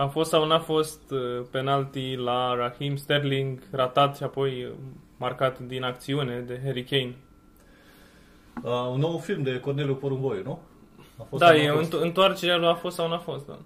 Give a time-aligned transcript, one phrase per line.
[0.00, 4.70] A fost sau n-a fost uh, penalti la Raheem Sterling ratat și apoi uh,
[5.16, 7.16] marcat din acțiune de Harry Kane?
[8.62, 10.58] Uh, un nou film de Corneliu Porumboiu, nu?
[11.18, 11.92] A fost da, e fost?
[11.92, 13.58] întoarcerea lui a fost sau n-a fost, da.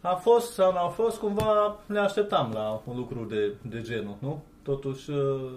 [0.00, 4.44] A fost sau n-a fost, cumva ne așteptam la un lucru de, de genul, nu?
[4.62, 5.50] Totuși, uh,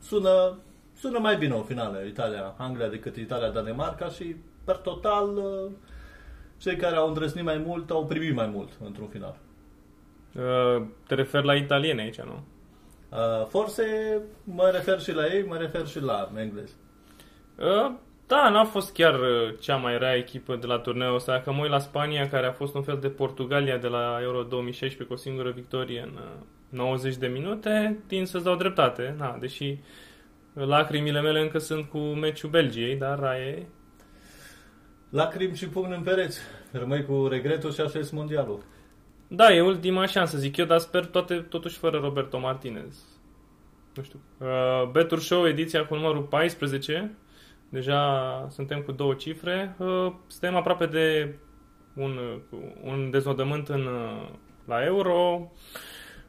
[0.00, 0.58] sună,
[0.94, 5.70] sună mai bine o finală Italia-Anglia decât Italia-Danemarca și, per total, uh,
[6.58, 9.36] cei care au îndrăznit mai mult au primit mai mult într-un final.
[10.34, 12.42] Uh, te referi la italieni aici, nu?
[13.08, 16.70] Uh, forse mă refer și la ei, mă refer și la englez.
[17.58, 17.92] Uh,
[18.26, 21.32] da, n-a fost chiar uh, cea mai rea echipă de la turneul ăsta.
[21.32, 24.42] Dacă mă uit la Spania, care a fost un fel de Portugalia de la Euro
[24.42, 26.18] 2016 cu o singură victorie în
[26.68, 29.14] 90 uh, de minute, tin să-ți dau dreptate.
[29.18, 29.78] Na, deși
[30.52, 33.56] lacrimile mele încă sunt cu meciul Belgiei, dar aia
[35.10, 36.38] Lacrimi și pumn în pereți.
[36.72, 38.62] Rămâi cu regretul și așa mondialul.
[39.28, 43.04] Da, e ultima șansă, zic eu, dar sper toate, totuși fără Roberto Martinez.
[43.94, 44.20] Nu știu.
[44.38, 47.16] Uh, Better Show, ediția cu numărul 14.
[47.68, 49.76] Deja suntem cu două cifre.
[49.78, 51.34] Uh, suntem aproape de
[51.94, 52.40] un,
[52.82, 54.28] un deznodământ în, uh,
[54.64, 55.52] la Euro.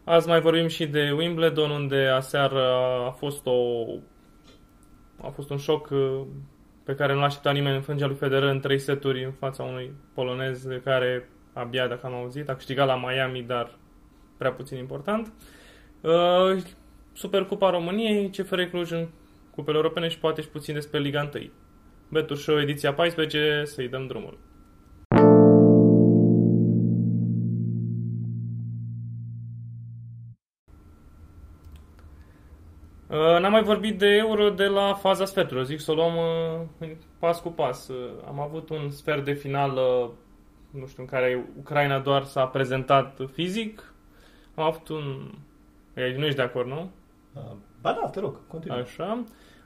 [0.03, 2.64] Azi mai vorbim și de Wimbledon, unde aseară
[3.08, 3.86] a fost o
[5.22, 6.22] a fost un șoc uh,
[6.88, 9.63] pe care nu l-a așteptat nimeni în frângea lui Federer în trei seturi în fața
[9.63, 13.71] unui polonez de care abia dacă am auzit, a câștigat la Miami, dar
[14.38, 15.33] prea puțin important.
[16.02, 16.63] Uh,
[17.13, 19.08] Supercupa României, CFR Cluj în
[19.55, 21.49] cupele europene și poate și puțin despre Liga 1.
[22.09, 24.38] Betur Show, ediția 14, să-i dăm drumul.
[33.49, 35.65] N-am mai vorbit de euro de la faza sferturilor.
[35.65, 36.15] Zic să o luăm
[36.79, 37.87] uh, pas cu pas.
[37.87, 40.11] Uh, am avut un sfert de finală,
[40.71, 43.93] nu știu, în care Ucraina doar s-a prezentat fizic.
[44.55, 45.31] Am avut un...
[45.95, 46.91] Ei, nu ești de acord, nu?
[47.81, 48.77] Ba da, te rog, continuă.
[48.77, 49.23] Așa.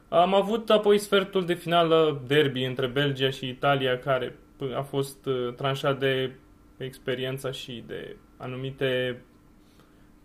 [0.09, 4.36] Am avut apoi sfertul de finală derby între Belgia și Italia, care
[4.75, 6.36] a fost tranșat de
[6.78, 9.22] experiența și de anumite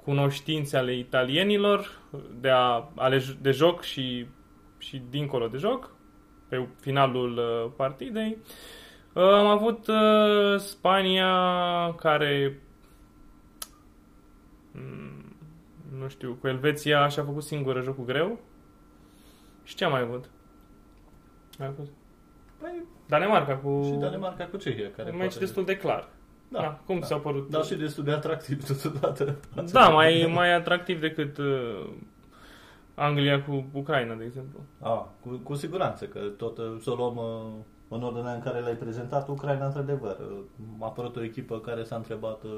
[0.07, 1.91] cunoștințe ale italienilor
[2.41, 4.27] de, a, ale, de joc și,
[4.79, 5.95] și dincolo de joc,
[6.49, 8.39] pe finalul uh, partidei.
[9.13, 11.33] Uh, am avut uh, Spania
[11.95, 12.61] care
[14.73, 15.37] mm,
[15.99, 18.41] nu știu, cu Elveția și-a făcut singură jocul greu.
[19.65, 20.31] Și ce am mai avut?
[21.59, 21.89] Mai avut?
[22.59, 23.81] Păi, Danemarca cu...
[23.85, 24.91] Și Danemarca cu Cehia.
[24.97, 26.09] Care un meci destul de clar.
[26.49, 27.07] Da, da cum da.
[27.07, 27.51] ți-a părut?
[27.51, 29.37] Dar și destul de atractiv totodată.
[29.73, 31.87] Da, mai, mai atractiv decât uh,
[32.95, 34.61] Anglia cu Ucraina, de exemplu.
[34.81, 38.61] A, cu, cu siguranță, că tot uh, să o luăm uh, în ordinea în care
[38.61, 40.39] l-ai prezentat, Ucraina, într-adevăr, uh,
[40.81, 42.51] a apărut o echipă care s-a întrebat uh,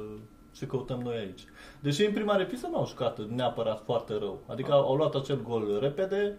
[0.53, 1.45] ce căutăm noi aici.
[1.81, 4.39] Deși în prima repriză nu au jucat neapărat foarte rău.
[4.47, 6.39] Adică au luat acel gol repede,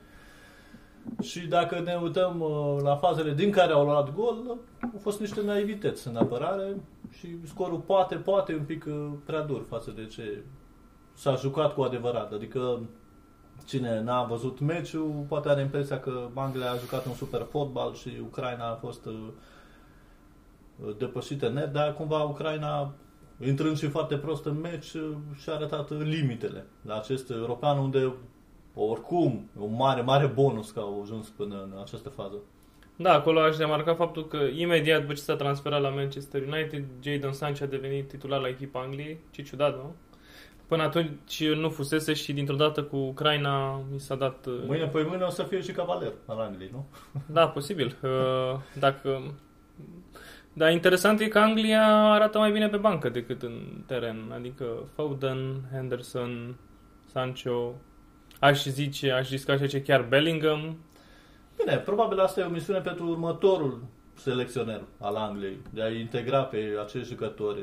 [1.22, 5.42] și dacă ne uităm uh, la fazele din care au luat gol, au fost niște
[5.42, 6.76] naivități în apărare
[7.12, 10.44] și scorul poate, poate un pic uh, prea dur față de ce
[11.14, 12.32] s-a jucat cu adevărat.
[12.34, 12.80] Adică
[13.66, 18.10] cine n-a văzut meciul poate are impresia că Anglia a jucat un super fotbal și
[18.22, 19.28] Ucraina a fost uh,
[20.98, 22.94] depășită net, dar cumva Ucraina
[23.46, 24.96] intrând și foarte prost în meci
[25.36, 28.14] și-a arătat limitele la acest european unde
[28.74, 32.36] oricum, un mare, mare bonus că au ajuns până în această fază.
[33.02, 37.32] Da, acolo aș remarca faptul că imediat după ce s-a transferat la Manchester United, Jadon
[37.32, 39.20] Sancho a devenit titular la echipa Angliei.
[39.32, 39.96] Ce ciudat, nu?
[40.68, 44.46] Până atunci nu fusese și dintr-o dată cu Ucraina mi s-a dat...
[44.46, 46.86] Uh, mâine pe mâine o să fie și cavaler al Angliei, nu?
[47.36, 47.98] Da, posibil.
[48.02, 49.34] Uh, dacă...
[50.54, 54.32] Dar interesant e că Anglia arată mai bine pe bancă decât în teren.
[54.36, 56.56] Adică Foden, Henderson,
[57.12, 57.76] Sancho,
[58.40, 60.78] Aș zice, aș zice că ce chiar Bellingham.
[61.64, 63.84] Bine, probabil asta e o misiune pentru următorul
[64.14, 67.60] selecționer al Angliei, de a integra pe acești jucători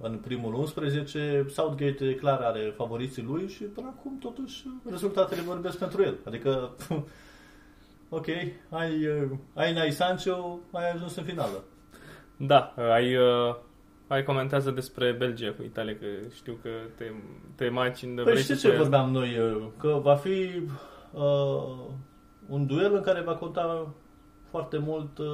[0.00, 1.46] în primul 11.
[1.48, 6.16] Southgate e clar are favoriții lui și până acum totuși rezultatele vorbesc pentru el.
[6.24, 6.70] Adică,
[8.18, 8.26] ok,
[8.68, 9.08] ai,
[9.54, 11.64] ai Nai Sancho, ai ajuns în finală.
[12.36, 13.56] Da, ai uh,
[14.08, 17.04] Hai comentează despre Belgia cu Italia, că știu că te,
[17.54, 18.22] te macini.
[18.22, 19.36] Păi știi ce vorbeam noi?
[19.78, 20.62] Că va fi
[21.12, 21.88] uh,
[22.48, 23.86] un duel în care va conta
[24.50, 25.26] foarte mult uh,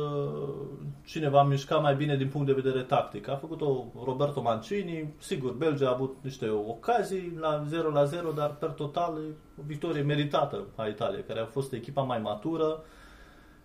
[1.05, 3.29] cine va mișca mai bine din punct de vedere tactic.
[3.29, 8.55] A făcut-o Roberto Mancini, sigur, Belgia a avut niște ocazii la 0 la 0, dar
[8.55, 9.19] per total
[9.59, 12.85] o victorie meritată a Italiei, care a fost echipa mai matură,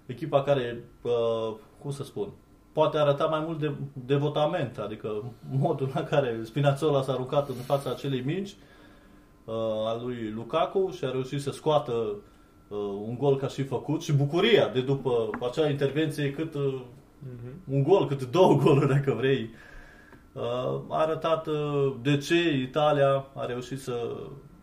[0.06, 2.30] echipa care, uh, cum să spun,
[2.72, 7.90] poate arăta mai mult de devotament, adică modul în care Spinazzola s-a aruncat în fața
[7.90, 8.56] acelei minci
[9.46, 9.54] uh,
[9.86, 12.16] al lui Lukaku și a reușit să scoată
[12.68, 12.78] uh,
[13.08, 16.82] un gol ca și făcut și bucuria de după acea intervenție cât uh,
[17.70, 19.50] un gol, cât două goluri dacă vrei.
[20.34, 20.44] Uh,
[20.90, 24.16] a arătat uh, de ce Italia a reușit să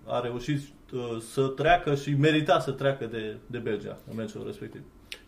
[0.07, 0.61] a reușit
[0.93, 4.81] uh, să treacă și merita să treacă de, de Belgia în meciul respectiv.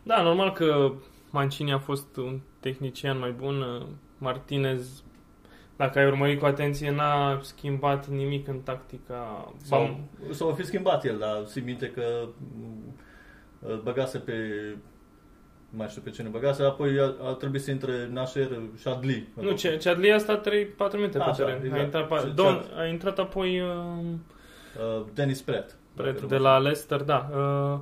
[0.02, 0.92] Da, normal că
[1.30, 3.86] Mancini a fost un tehnician mai bun.
[4.18, 5.02] Martinez,
[5.76, 9.52] dacă ai urmărit cu atenție, n-a schimbat nimic în tactica.
[9.62, 10.00] Sau,
[10.30, 12.02] sau a fi schimbat el, dar ții minte că
[13.60, 14.32] îl băgase pe
[15.70, 19.28] mai știu pe cine băgase, apoi a, a trebuit să intre Nasher și Adli.
[19.34, 20.50] Nu, ce, Adli a stat 3-4
[20.94, 21.52] minute Așa, pe teren.
[21.54, 21.82] A exact.
[21.82, 23.68] intrat, Ce- Don, ce- a intrat apoi uh,
[24.98, 25.76] Uh, Dennis Pret.
[25.94, 27.30] Pret de la Leicester, da.
[27.36, 27.78] Uh,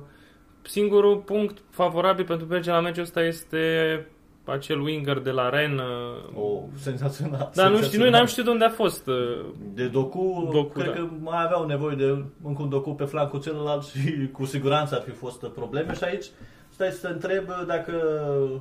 [0.61, 4.07] singurul punct favorabil pentru Belgia la meciul ăsta este
[4.45, 5.77] acel winger de la Ren.
[5.77, 7.37] Uh, O, senzațional.
[7.37, 8.09] Dar nu știu, senzațional.
[8.09, 9.07] noi n-am știut de unde a fost.
[9.07, 10.93] Uh, De Docu, Doku, cred da.
[10.93, 15.01] că mai aveau nevoie de încă un Docu pe flancul celălalt și cu siguranță ar
[15.01, 15.93] fi fost probleme.
[15.93, 16.25] Și aici
[16.69, 17.93] stai să te întreb dacă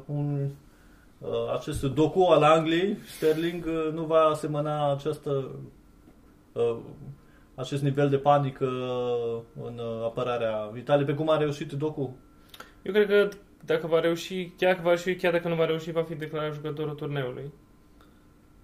[0.07, 0.47] un,
[1.19, 1.29] uh,
[1.59, 5.51] acest Docu al Angliei, Sterling, uh, nu va asemăna această,
[6.53, 6.77] uh,
[7.55, 8.69] acest nivel de panică
[9.65, 12.17] în uh, apărarea Italiei, pe cum a reușit Docu.
[12.83, 13.29] Eu cred că
[13.65, 16.55] dacă va reuși, chiar, că va reuși, chiar dacă nu va reuși, va fi declarat
[16.55, 17.53] jucătorul turneului.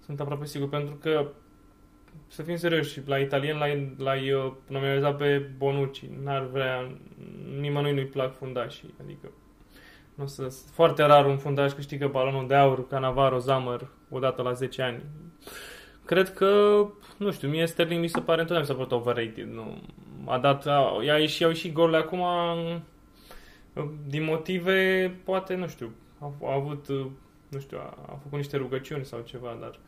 [0.05, 1.31] Sunt aproape sigur, pentru că
[2.27, 6.05] să fim serioși, la italien l-ai, l-ai uh, nominalizat pe Bonucci.
[6.23, 6.97] N-ar vrea,
[7.59, 8.93] nimănui nu-i plac fundașii.
[9.03, 9.31] Adică
[10.15, 14.41] nu o să, foarte rar un fundaș câștigă balonul de aur ca Navarro Zamăr odată
[14.41, 15.03] la 10 ani.
[16.05, 16.85] Cred că,
[17.17, 19.47] nu știu, mie Sterling mi se pare întotdeauna mi s-a părut overrated.
[19.47, 19.81] Nu.
[20.25, 22.23] A dat, a, i-a ieșit, au ieșit golurile acum
[24.07, 27.05] din motive, poate, nu știu, a, a avut, uh,
[27.47, 29.79] nu știu, a, a făcut niște rugăciuni sau ceva, dar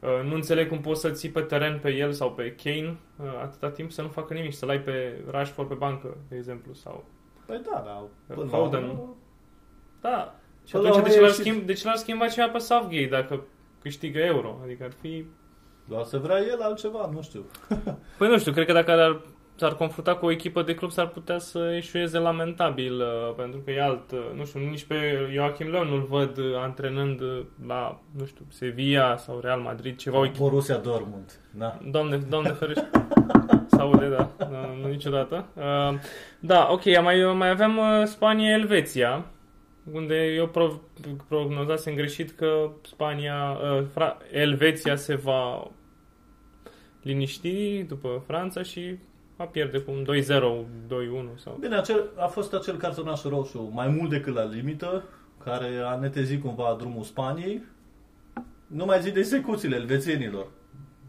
[0.00, 3.26] uh, nu înțeleg cum poți să ții pe teren pe el sau pe Kane uh,
[3.42, 7.04] atâta timp să nu facă nimic, să-l ai pe Rashford pe bancă, de exemplu, sau...
[7.46, 8.06] Păi da, da.
[8.34, 8.84] Până la Foden.
[8.84, 9.16] urmă,
[10.00, 10.34] Da,
[10.64, 11.44] și Până la atunci de urmă ce, a l-ar ieșit.
[11.44, 13.44] schimba, de ce l-ar schimba ceva pe Southgate dacă
[13.82, 14.60] câștigă euro?
[14.64, 15.24] Adică ar fi...
[15.84, 17.44] Doar să vrea el altceva, nu știu.
[18.18, 19.20] Păi nu știu, cred că dacă ar,
[19.60, 23.70] s-ar confrunta cu o echipă de club s-ar putea să eșueze lamentabil, uh, pentru că
[23.70, 28.00] e alt, uh, nu știu, nici pe Joachim Leon nu-l văd uh, antrenând uh, la,
[28.18, 30.42] nu știu, Sevilla sau Real Madrid, ceva o echipă.
[30.42, 31.40] Borussia Dortmund.
[31.50, 31.78] Da.
[31.90, 32.90] Doamne, doamne ferește.
[33.70, 34.30] Se aude, da.
[34.50, 35.46] Nu, nu niciodată.
[35.54, 35.98] Uh,
[36.40, 39.24] da, ok, mai, mai aveam uh, Spania-Elveția,
[39.92, 40.80] unde eu pro,
[41.28, 45.70] prognozasem greșit că Spania, uh, Fra, Elveția se va
[47.02, 48.98] liniști după Franța și
[49.40, 50.26] va pierde cu un 2-0,
[51.34, 51.56] 2-1 sau...
[51.60, 55.04] Bine, acel, a fost acel cartonaș roșu mai mult decât la limită,
[55.44, 57.62] care a netezit cumva drumul Spaniei.
[58.66, 60.46] Nu mai zic de execuțiile elvețienilor.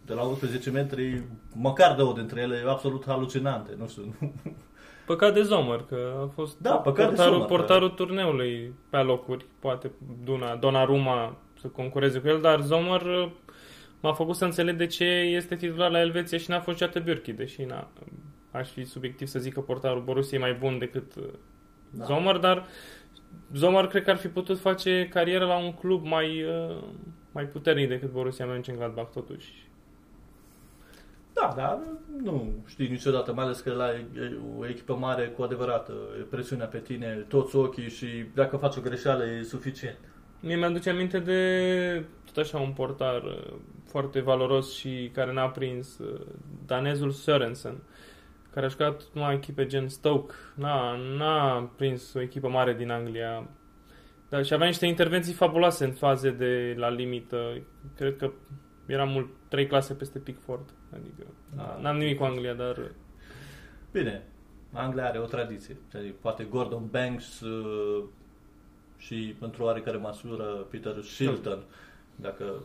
[0.06, 1.24] De la 11 metri,
[1.54, 4.16] măcar două dintre ele absolut halucinante, nu știu.
[5.06, 9.46] Păcat de Zomer, că a fost Da, păcat de portarul, Sommer, portarul turneului pe alocuri.
[9.60, 9.92] Poate
[10.24, 13.30] Duna, Donnarumma să concureze cu el, dar Zomer uh,
[14.02, 17.36] m-a făcut să înțeleg de ce este titular la Elveția și n-a fost niciodată Bürki,
[17.36, 17.88] deși na,
[18.52, 21.24] aș fi subiectiv să zic că portarul Borussia e mai bun decât uh,
[21.90, 22.06] Da.
[22.06, 22.66] Zomer, dar
[23.54, 26.84] Zomer cred că ar fi putut face carieră la un club mai, uh,
[27.32, 29.70] mai puternic decât Borussia Mönchengladbach totuși.
[31.34, 31.80] Da, dar
[32.24, 36.66] nu știi niciodată, mai ales că la e o echipă mare cu adevărat, e presiunea
[36.66, 39.98] pe tine, toți ochii și dacă faci o greșeală e suficient.
[40.40, 43.54] Mie mi-aduce aminte de tot așa un portar uh,
[43.86, 46.20] foarte valoros și care n-a prins uh,
[46.66, 47.76] danezul Sørensen,
[48.54, 50.34] care a jucat numai echipe gen Stoke.
[50.56, 53.50] N-a, n-a prins o echipă mare din Anglia.
[54.30, 57.62] Dar și avea niște intervenții fabuloase în faze de la limită.
[57.96, 58.32] Cred că
[58.86, 60.74] era mult trei clase peste Pickford.
[60.94, 61.24] Adică
[61.56, 61.80] Da.
[61.82, 62.92] n-am nimic cu Anglia, dar
[63.92, 64.24] Bine,
[64.74, 65.78] Anglia are o tradiție.
[65.96, 68.04] Adică poate Gordon Banks uh,
[68.98, 71.64] și într-o oarecare măsură Peter Shilton,
[72.16, 72.64] dacă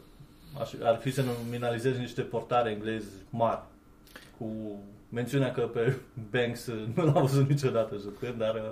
[0.60, 3.60] aș, ar fi să nominalizezi niște portare englezi mari,
[4.38, 5.96] cu mențiunea că pe
[6.30, 8.70] Banks uh, nu l-am văzut niciodată jucând, dar uh,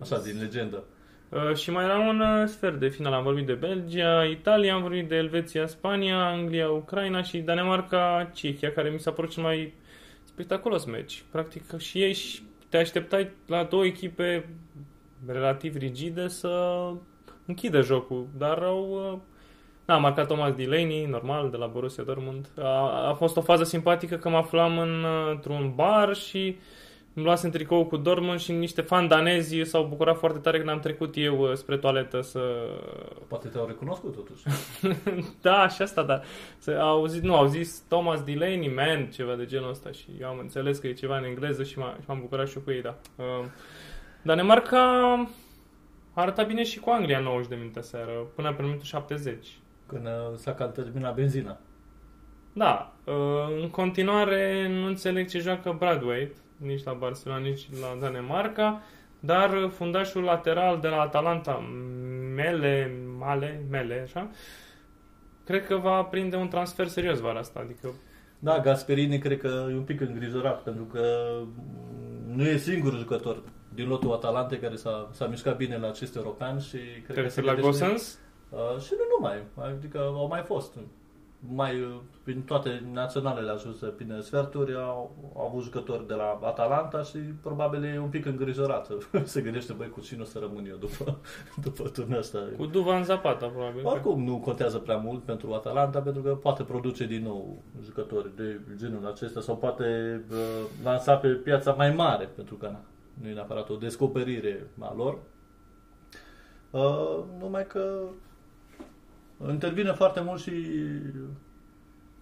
[0.00, 0.84] așa, din legendă.
[1.28, 3.12] Uh, și mai era un uh, sfert de final.
[3.12, 8.72] Am vorbit de Belgia, Italia, am vorbit de Elveția, Spania, Anglia, Ucraina și Danemarca, Cehia,
[8.72, 9.74] care mi s-a părut cel mai
[10.24, 11.24] spectaculos meci.
[11.30, 14.48] Practic și ei și te așteptai la două echipe
[15.26, 16.82] relativ rigide să
[17.46, 19.22] închidă jocul, dar au...
[19.86, 22.48] uh, Da, a marcat Thomas Delaney, normal, de la Borussia Dortmund.
[22.58, 26.56] A, a fost o fază simpatică că mă aflam în, uh, într-un bar și
[27.14, 30.80] îmi luasem tricou cu Dortmund și niște fan danezi s-au bucurat foarte tare când am
[30.80, 32.40] trecut eu uh, spre toaletă să...
[33.28, 34.42] Poate te-au recunoscut totuși.
[35.42, 36.24] da, și asta, dar
[36.58, 40.28] să, au zis, nu, au zis Thomas Delaney, man, ceva de genul ăsta și eu
[40.28, 42.70] am înțeles că e ceva în engleză și, m-a, și m-am bucurat și eu cu
[42.70, 42.96] ei, da.
[43.16, 43.44] Uh,
[44.22, 44.78] Danemarca
[46.12, 49.46] a arătat bine și cu Anglia 90 de minute seară, până pe minutul 70.
[49.86, 51.58] Când uh, s-a cam terminat benzina.
[52.52, 53.14] Da, uh,
[53.62, 58.82] în continuare nu înțeleg ce joacă Bradway, nici la Barcelona, nici la Danemarca,
[59.20, 61.62] dar fundașul lateral de la Atalanta,
[62.34, 64.30] Mele, Male, Mele, așa,
[65.44, 67.88] cred că va prinde un transfer serios vara asta, adică
[68.38, 71.02] Da, Gasperini cred că e un pic îngrijorat, pentru că
[72.34, 73.42] nu e singurul jucător
[73.74, 77.30] din lotul Atalante care s-a, s-a mișcat bine la acest european și cred Trebuie că
[77.30, 78.18] să se la gândește- Gosens?
[78.50, 79.42] Uh, și nu numai,
[79.74, 80.76] adică au mai fost.
[81.54, 86.38] Mai, uh, prin toate naționalele a ajuns prin sferturi, au, au avut jucători de la
[86.42, 88.90] Atalanta și probabil e un pic îngrijorat.
[89.24, 91.18] Se gândește, băi, cu cine o să rămân eu după,
[91.64, 92.38] după turnul ăsta.
[92.56, 93.86] Cu Duvan Zapata, probabil.
[93.86, 98.60] Oricum nu contează prea mult pentru Atalanta pentru că poate produce din nou jucători de
[98.76, 100.36] genul acesta sau poate uh,
[100.84, 102.80] lansa pe piața mai mare pentru că na,
[103.22, 105.18] nu e neapărat o descoperire a lor.
[106.70, 107.98] Uh, numai că
[109.50, 110.52] intervine foarte mult și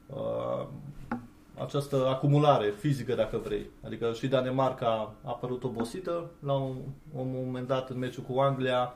[0.07, 0.67] uh,
[1.59, 3.71] această acumulare fizică, dacă vrei.
[3.85, 4.87] Adică și Danemarca
[5.25, 6.77] a apărut obosită la un,
[7.13, 8.93] un moment dat în meciul cu Anglia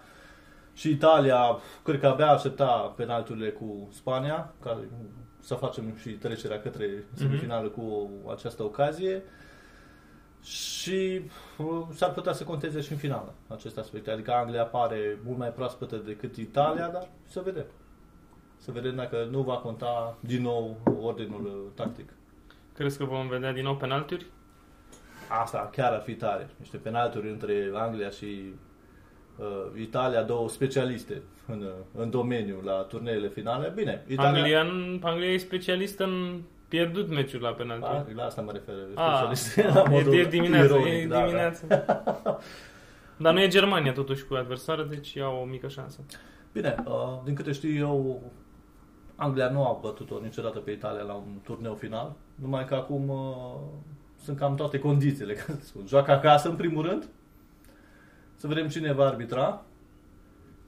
[0.72, 4.80] și Italia, cred că abia aștepta penalturile cu Spania, ca
[5.40, 9.22] să facem și trecerea către semifinală cu această ocazie.
[10.42, 11.20] Și
[11.58, 14.10] uh, s-ar putea să conteze și în finală aceste aspecte.
[14.10, 17.64] Adică Anglia pare mult mai proaspătă decât Italia, dar să vedem.
[18.58, 22.08] Să vedem dacă nu va conta din nou ordinul uh, tactic.
[22.74, 24.26] Crezi că vom vedea din nou penalturi?
[25.28, 26.48] Asta chiar ar fi tare.
[26.56, 28.54] Niște penalturi între Anglia și
[29.36, 33.72] uh, Italia, două specialiste în, uh, în domeniu la turneele finale.
[33.74, 34.60] Bine, Italia...
[34.60, 34.60] Anglia,
[35.10, 37.92] Anglia e specialistă în pierdut meciul la penalturi.
[37.92, 38.74] A, la asta mă refer.
[38.94, 41.24] Ah, specialiste, la modul e, e dimineața, ironic, e da, da.
[41.24, 41.84] dimineața.
[43.16, 46.00] Dar nu e Germania totuși cu adversară, deci au o mică șansă.
[46.52, 48.22] Bine, uh, din câte știu eu,
[49.20, 53.54] Anglia nu a bătut-o niciodată pe Italia la un turneu final, numai că acum uh,
[54.22, 55.86] sunt cam toate condițiile, ca să spun.
[55.86, 57.08] Joacă acasă, în primul rând,
[58.36, 59.62] să vedem cine va arbitra,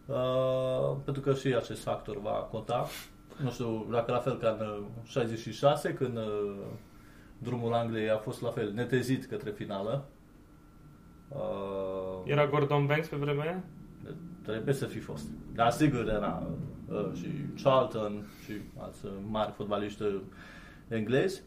[0.06, 2.86] uh, pentru că și acest factor va conta.
[3.42, 6.54] Nu știu, dacă la fel ca în uh, 66, când uh,
[7.38, 10.04] drumul Angliei a fost la fel netezit către finală.
[11.28, 13.64] Uh, Era Gordon Banks pe vremea aia?
[14.42, 15.24] Trebuie să fi fost.
[15.54, 16.56] Dar sigur era uh,
[17.14, 17.28] și
[17.62, 20.20] Charlton și alți uh, mari fotbaliști uh,
[20.88, 21.42] englezi.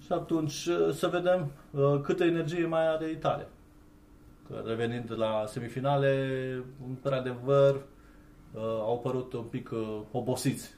[0.00, 3.46] Și atunci uh, să vedem uh, câtă energie mai are Italia.
[4.48, 10.76] Că revenind la semifinale, într-adevăr, uh, au părut un pic uh, obosiți.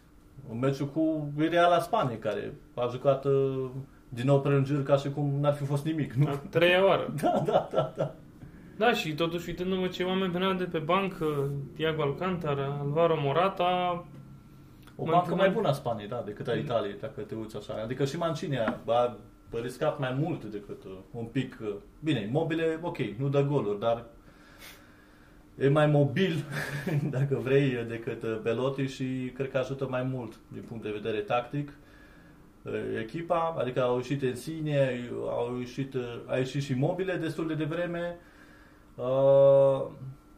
[0.50, 3.70] Un meciul cu Reala Spanie, care a jucat uh,
[4.08, 6.12] din nou prelungiri ca și cum n-ar fi fost nimic.
[6.12, 6.28] Nu?
[6.28, 7.12] A treia oară.
[7.22, 8.14] Da, da, da, da.
[8.80, 14.04] Da, și totuși uitându-mă ce oameni veneau de pe bancă, Thiago Alcantara, Alvaro Morata,
[14.96, 17.56] O Mă bancă întâlneam- mai bună a Spaniei, da, decât a Italiei, dacă te uiți
[17.56, 17.80] așa.
[17.82, 19.16] Adică și Mancini a, a
[19.62, 21.58] riscat mai mult decât uh, un pic...
[21.62, 24.04] Uh, bine, mobile, ok, nu dă goluri, dar
[25.58, 26.44] e mai mobil,
[27.16, 31.18] dacă vrei, decât uh, Belotti și cred că ajută mai mult din punct de vedere
[31.18, 31.72] tactic
[32.62, 37.46] uh, echipa, adică au ieșit în sine, au ieșit, uh, a ieșit și mobile destul
[37.46, 38.18] de devreme
[39.00, 39.86] uh,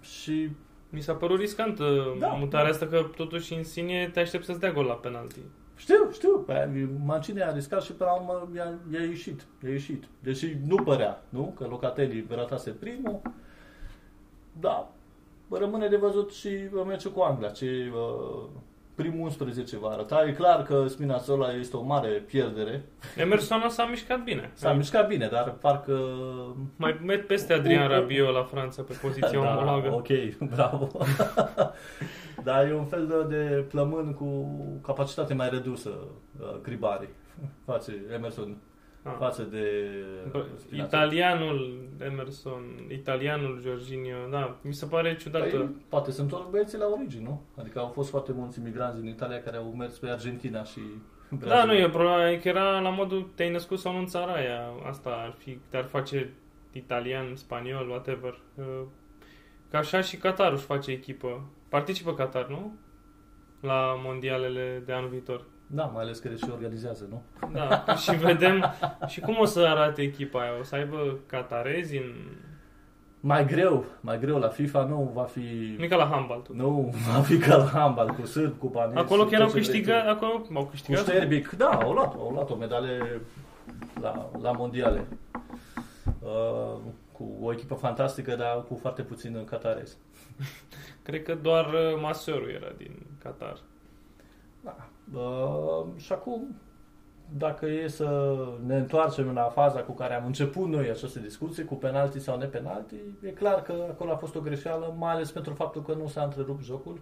[0.01, 0.51] și
[0.91, 2.73] mi s-a părut riscantă Da, mutarea da.
[2.73, 5.41] asta că totuși în sine te aștept să-ți dea gol la penalti.
[5.77, 6.39] Știu, știu.
[6.39, 9.47] Păi, Mancini a riscat și până la urmă i-a, i-a ieșit.
[9.65, 10.05] I-a ieșit.
[10.19, 11.55] Deși nu părea, nu?
[11.57, 13.21] Că Locatelli ratase primul.
[14.61, 14.93] Da.
[15.51, 17.49] Rămâne de văzut și uh, meciul cu Anglia.
[17.49, 18.49] Ce uh,
[18.95, 20.25] primul 11 va arăta.
[20.29, 22.85] E clar că Spinazzola este o mare pierdere.
[23.17, 24.51] Emerson s-a mișcat bine.
[24.55, 25.99] S-a mișcat bine, dar parcă...
[26.77, 29.89] Mai met peste Adrian Rabiot la Franța pe poziția omologă.
[29.89, 30.09] Da, ok,
[30.55, 30.89] bravo.
[32.45, 34.47] Dar e un fel de, de plămân cu
[34.83, 35.91] capacitate mai redusă,
[36.41, 37.09] uh, Cribari,
[37.65, 38.57] față Emerson,
[39.05, 39.15] Ah.
[39.19, 39.89] față de
[40.31, 41.05] Bă, Spinazzola.
[41.05, 45.57] Italianul Emerson, italianul Jorginho, da, mi se pare ciudată.
[45.57, 47.43] Păi, poate sunt toți băieții la origini, nu?
[47.57, 50.81] Adică au fost foarte mulți imigranți din Italia care au mers pe Argentina și
[51.39, 54.69] da, nu, e problema că era la modul te-ai născut sau nu în țara aia.
[54.89, 56.33] Asta ar fi, te-ar face
[56.73, 58.41] italian, spaniol, whatever.
[58.55, 58.65] Uh,
[59.71, 61.45] Ca așa și Qatar își face echipă.
[61.69, 62.73] Participă Qatar, nu?
[63.61, 65.45] La mondialele de anul viitor.
[65.75, 67.23] Da, mai ales că și organizează, nu?
[67.53, 68.75] Da, și vedem
[69.07, 70.59] și cum o să arate echipa aia.
[70.61, 72.15] O să aibă catarezi în...
[73.21, 74.39] Mai greu, mai greu.
[74.39, 75.75] La FIFA nu va fi...
[75.79, 76.41] Nu e ca la handball.
[76.41, 76.55] tot.
[76.55, 78.99] Nu, va fi ca la handball, cu sârb, cu banezi.
[78.99, 80.53] Acolo și chiar tot au ce câștigat, vrei acolo au tu.
[80.53, 81.01] Cu câștigat.
[81.01, 83.21] Șterbic, da, au luat, au luat o medalie
[84.01, 85.07] la, la mondiale.
[86.21, 86.79] Uh,
[87.13, 89.97] cu o echipă fantastică, dar cu foarte puțin catarezi.
[91.03, 93.57] Cred că doar uh, Maseru era din Qatar.
[94.61, 94.77] Da.
[95.15, 96.57] Uh, și acum,
[97.39, 101.75] dacă e să ne întoarcem la faza cu care am început noi această discuție, cu
[101.75, 105.83] penalti sau nepenalti, e clar că acolo a fost o greșeală, mai ales pentru faptul
[105.83, 107.01] că nu s-a întrerupt jocul.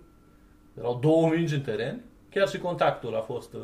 [0.78, 3.60] Erau două mingi în teren, chiar și contactul a fost uh,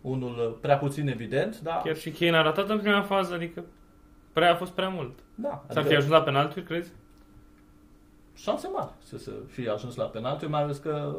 [0.00, 1.80] unul uh, prea puțin evident, dar...
[1.84, 3.64] Chiar și Kane a ratat în prima fază, adică
[4.32, 5.18] prea a fost prea mult.
[5.34, 6.92] da, S-ar fi ajuns la penalturi, crezi?
[8.38, 11.14] șanse mari să se fie ajuns la penalti, mai ales că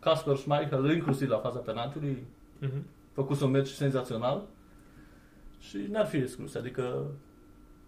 [0.00, 2.24] Casper Schmeichel, inclusiv la faza penaltului,
[2.58, 2.86] Mhm.
[3.12, 4.42] făcut un meci senzațional
[5.60, 6.54] și n-ar fi exclus.
[6.54, 7.04] Adică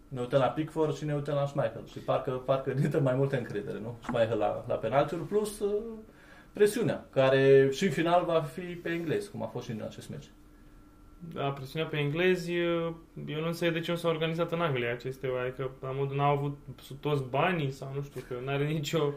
[0.09, 3.14] ne uităm la Pickford și ne uităm la Schmeichel și parcă, parcă ne dă mai
[3.14, 3.97] multă încredere, nu?
[4.02, 5.83] Schmeichel la, la penaltiuri plus uh,
[6.52, 10.09] presiunea, care și în final va fi pe englez, cum a fost și în acest
[10.11, 10.31] meci.
[11.35, 12.52] Da, presiunea pe englezi,
[13.26, 16.37] eu nu înțeleg de ce nu s-a organizat în Anglia aceste, adică la modul n-au
[16.37, 16.59] avut
[17.00, 19.12] toți banii sau nu știu, că n-are nicio...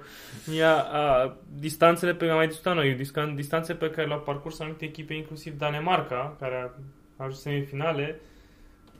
[0.57, 4.59] Ea, a, distanțele pe care am mai discutat noi, discan- distanțe pe care le-au parcurs
[4.59, 6.79] anumite echipe, inclusiv Danemarca, care a
[7.17, 8.19] a ajuns semifinale,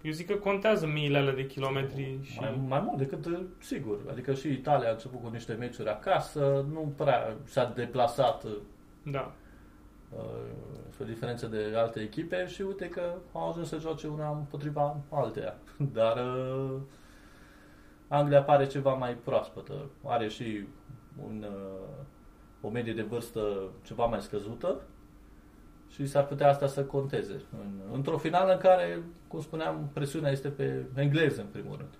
[0.01, 2.39] eu zic că contează miile alea de kilometri și...
[2.39, 3.99] Mai, mai mult decât uh, sigur.
[4.09, 8.51] Adică și Italia a început cu niște meciuri acasă, nu prea s-a deplasat uh,
[9.03, 9.33] Da.
[10.95, 14.97] Uh, spre diferență de alte echipe și uite că au ajuns să joace una împotriva
[15.09, 15.55] alteia.
[15.93, 16.77] Dar uh,
[18.07, 19.73] Anglia pare ceva mai proaspătă.
[20.03, 20.67] Are și
[21.25, 21.95] un, uh,
[22.61, 24.81] o medie de vârstă ceva mai scăzută
[25.89, 27.41] și s-ar putea asta să conteze.
[27.51, 31.93] În, într-o finală în care, cum spuneam, presiunea este pe engleză în primul rând.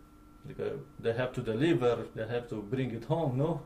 [0.43, 0.63] Adică
[1.01, 3.61] they have to deliver, they have to bring it home, nu?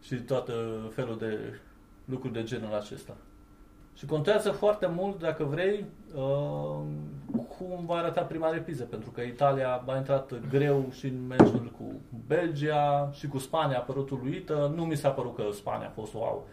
[0.00, 0.50] Și tot
[0.90, 1.60] felul de
[2.04, 3.16] lucruri de genul acesta.
[3.94, 6.80] Și contează foarte mult, dacă vrei, uh,
[7.58, 11.92] cum va arăta prima repriză, pentru că Italia a intrat greu și în meciul cu
[12.26, 14.72] Belgia și cu Spania a părut uluită.
[14.76, 16.46] Nu mi s-a părut că Spania a fost wow,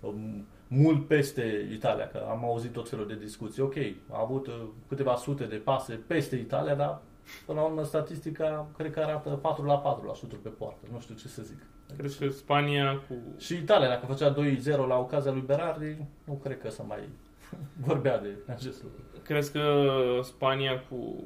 [0.00, 3.62] um, mult peste Italia, că am auzit tot felul de discuții.
[3.62, 3.74] Ok,
[4.10, 7.00] a avut uh, câteva sute de pase peste Italia, dar
[7.46, 10.86] până la urmă statistica cred că arată 4 la 4 la șuturi pe poartă.
[10.92, 11.62] Nu știu ce să zic.
[11.96, 13.14] Crezi că Spania cu...
[13.38, 17.08] Și Italia, dacă făcea 2-0 la ocazia lui Berardi, nu cred că să mai
[17.86, 19.00] vorbea de acest lucru.
[19.22, 19.84] Crezi că
[20.22, 21.24] Spania cu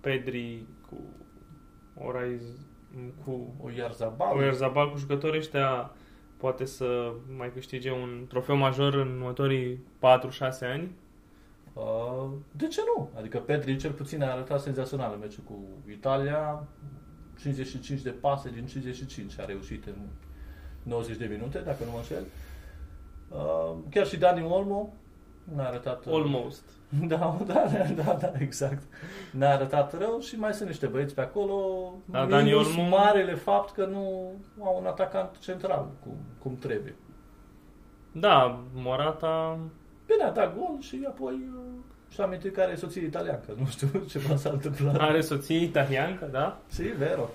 [0.00, 0.96] Pedri, cu
[2.06, 2.42] Oraiz,
[3.24, 4.36] cu O Iarzabal.
[4.36, 5.90] Oyarzabal, cu jucătorii ăștia
[6.36, 9.78] poate să mai câștige un trofeu major în următorii 4-6
[10.60, 10.90] ani?
[11.78, 13.10] Uh, de ce nu?
[13.18, 15.58] Adică Pedri cel puțin a arătat senzațional în meciul cu
[15.90, 16.66] Italia.
[17.40, 19.96] 55 de pase din 55 a reușit în
[20.82, 22.24] 90 de minute, dacă nu mă înșel.
[23.28, 24.92] Uh, chiar și Dani Olmo
[25.54, 26.06] n-a arătat...
[26.06, 26.62] uh, Almost.
[27.06, 28.82] Da, da, da, da, da, exact.
[29.32, 31.54] Ne-a arătat rău și mai sunt niște băieți pe acolo.
[32.04, 36.94] Da, Dani minus Olmo- marele fapt că nu au un atacant central cum, cum trebuie.
[38.12, 39.58] Da, Morata...
[40.08, 41.62] Bine, a dat gol și apoi uh,
[42.12, 43.54] și-a amintit că are soție italiancă.
[43.58, 45.00] Nu știu ce va s-a întâmplat.
[45.00, 46.60] Are soție italiancă, da?
[46.66, 47.30] Si, vero.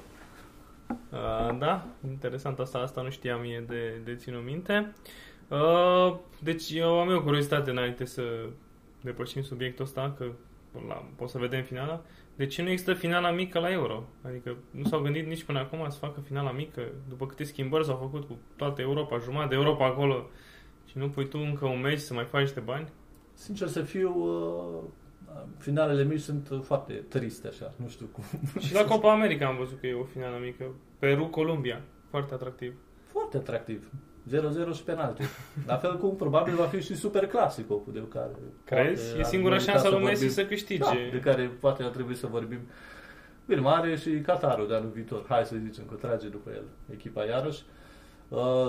[0.90, 4.94] Uh, da, interesant asta, asta nu știam mie de, de ținut minte.
[5.48, 8.24] Uh, deci eu am eu curiozitate înainte să
[9.02, 10.26] depășim subiectul ăsta, că
[10.88, 12.02] la, o să vedem finala.
[12.36, 14.04] De ce nu există finala mică la Euro?
[14.22, 17.96] Adică nu s-au gândit nici până acum să facă finala mică, după câte schimbări s-au
[17.96, 20.30] făcut cu toată Europa, jumătate de Europa acolo
[20.94, 22.88] și nu pui tu încă un meci să mai faci niște bani?
[23.34, 28.24] Sincer să fiu, uh, finalele mici sunt uh, foarte triste așa, nu știu cum.
[28.66, 30.66] Și la Copa America am văzut că e o finală mică.
[31.00, 31.82] Peru-Columbia.
[32.10, 32.74] Foarte atractiv.
[33.06, 33.92] Foarte atractiv.
[34.30, 35.24] 0-0 și penalti.
[35.68, 38.32] La fel cum probabil va fi și super clasico de care
[38.64, 39.04] Crezi?
[39.06, 40.44] poate E ar singura merita șansă să lui Messi vorbim.
[40.44, 40.84] să câștige.
[40.84, 42.60] Da, de care poate ar trebui să vorbim.
[43.46, 45.26] Bine, mare și Qatarul de anul viitor.
[45.28, 47.64] Hai să zicem că trage după el echipa iarăși.
[47.68, 47.83] Uh,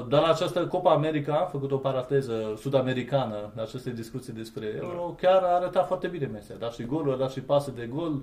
[0.09, 5.17] Dar la această Copa America, a făcut o paranteză sud-americană la aceste discuții despre Euro,
[5.21, 6.53] chiar a arătat foarte bine Messi.
[6.53, 8.23] A dat și goluri, a dat și pase de gol,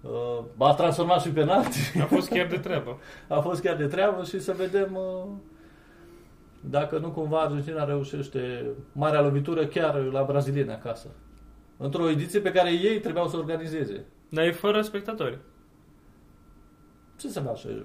[0.00, 1.78] uh, a transformat și penalti.
[2.02, 2.98] A fost chiar de treabă.
[3.28, 5.28] a fost chiar de treabă și să vedem uh,
[6.60, 11.08] dacă nu cumva Argentina reușește marea lovitură chiar la brazilieni acasă.
[11.76, 14.04] Într-o ediție pe care ei trebuiau să o organizeze.
[14.28, 15.38] Dar e fără spectatori.
[17.16, 17.84] Ce să face?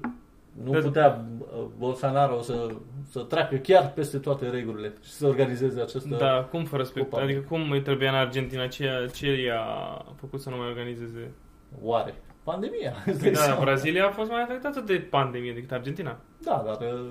[0.63, 2.67] Nu De- putea uh, Bolsonaro să,
[3.09, 6.15] să treacă chiar peste toate regulile și să organizeze această...
[6.19, 7.09] Da, cum fără spect?
[7.09, 7.21] Cupa.
[7.23, 8.67] Adică cum îi trebuia în Argentina?
[8.67, 9.61] Ce, ce i-a
[10.19, 11.31] făcut să nu mai organizeze?
[11.81, 12.13] Oare?
[12.43, 12.93] Pandemia.
[13.05, 13.61] îți Păi dai da, seama.
[13.61, 16.17] Brazilia a fost mai afectată de pandemie decât Argentina.
[16.43, 17.09] Da, dar uh,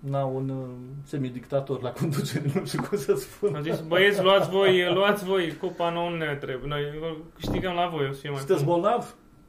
[0.00, 0.66] n-au un uh,
[1.04, 3.54] semidictator la conducere, nu știu cum să spun.
[3.54, 6.68] Au zis, băieți, luați voi, luați voi, cupa nouă nu ne trebuie.
[6.68, 6.82] Noi
[7.34, 8.72] câștigăm la voi, o să fie mai Sunteți bun.
[8.80, 9.06] bolnavi?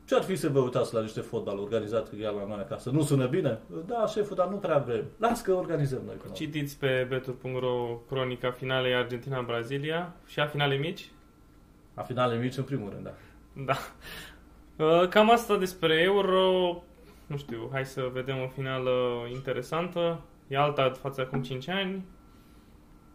[0.08, 2.90] Ce ar fi să vă uitați la niște fotbal organizat chiar la noi acasă?
[2.90, 3.60] Nu sună bine?
[3.86, 5.04] Da, șeful, dar nu prea vrem.
[5.18, 6.16] Las că organizăm noi.
[6.16, 6.36] până la urmă.
[6.36, 11.12] Citiți pe betur.ro cronica finalei Argentina-Brazilia și a finale mici.
[11.94, 13.14] A finale mici, în primul rând, da.
[13.66, 13.78] Da.
[14.86, 16.44] Uh, Cam asta despre Euro.
[17.28, 18.92] Nu știu, hai să vedem o finală
[19.34, 20.22] interesantă.
[20.48, 22.06] E alta față de acum 5 ani.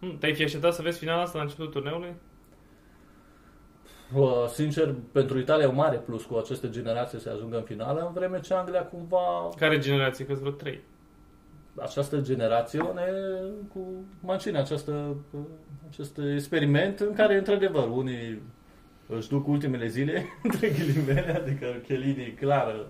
[0.00, 2.14] Hmm, Te-ai fi așteptat să vezi finala asta la începutul turneului?
[4.14, 8.04] Uh, Sincer, pentru Italia e un mare plus cu aceste generații să ajungă în finală,
[8.06, 10.26] în vreme ce Anglia cumva Care generație?
[10.26, 10.80] Că vreo 3.
[11.76, 13.04] această generațiune
[13.72, 13.80] cu
[14.20, 15.16] Mancini, această,
[15.90, 18.42] acest experiment în care, într-adevăr, unii
[19.08, 22.86] își duc ultimele zile, între ghilimele, adică Chelini, clar,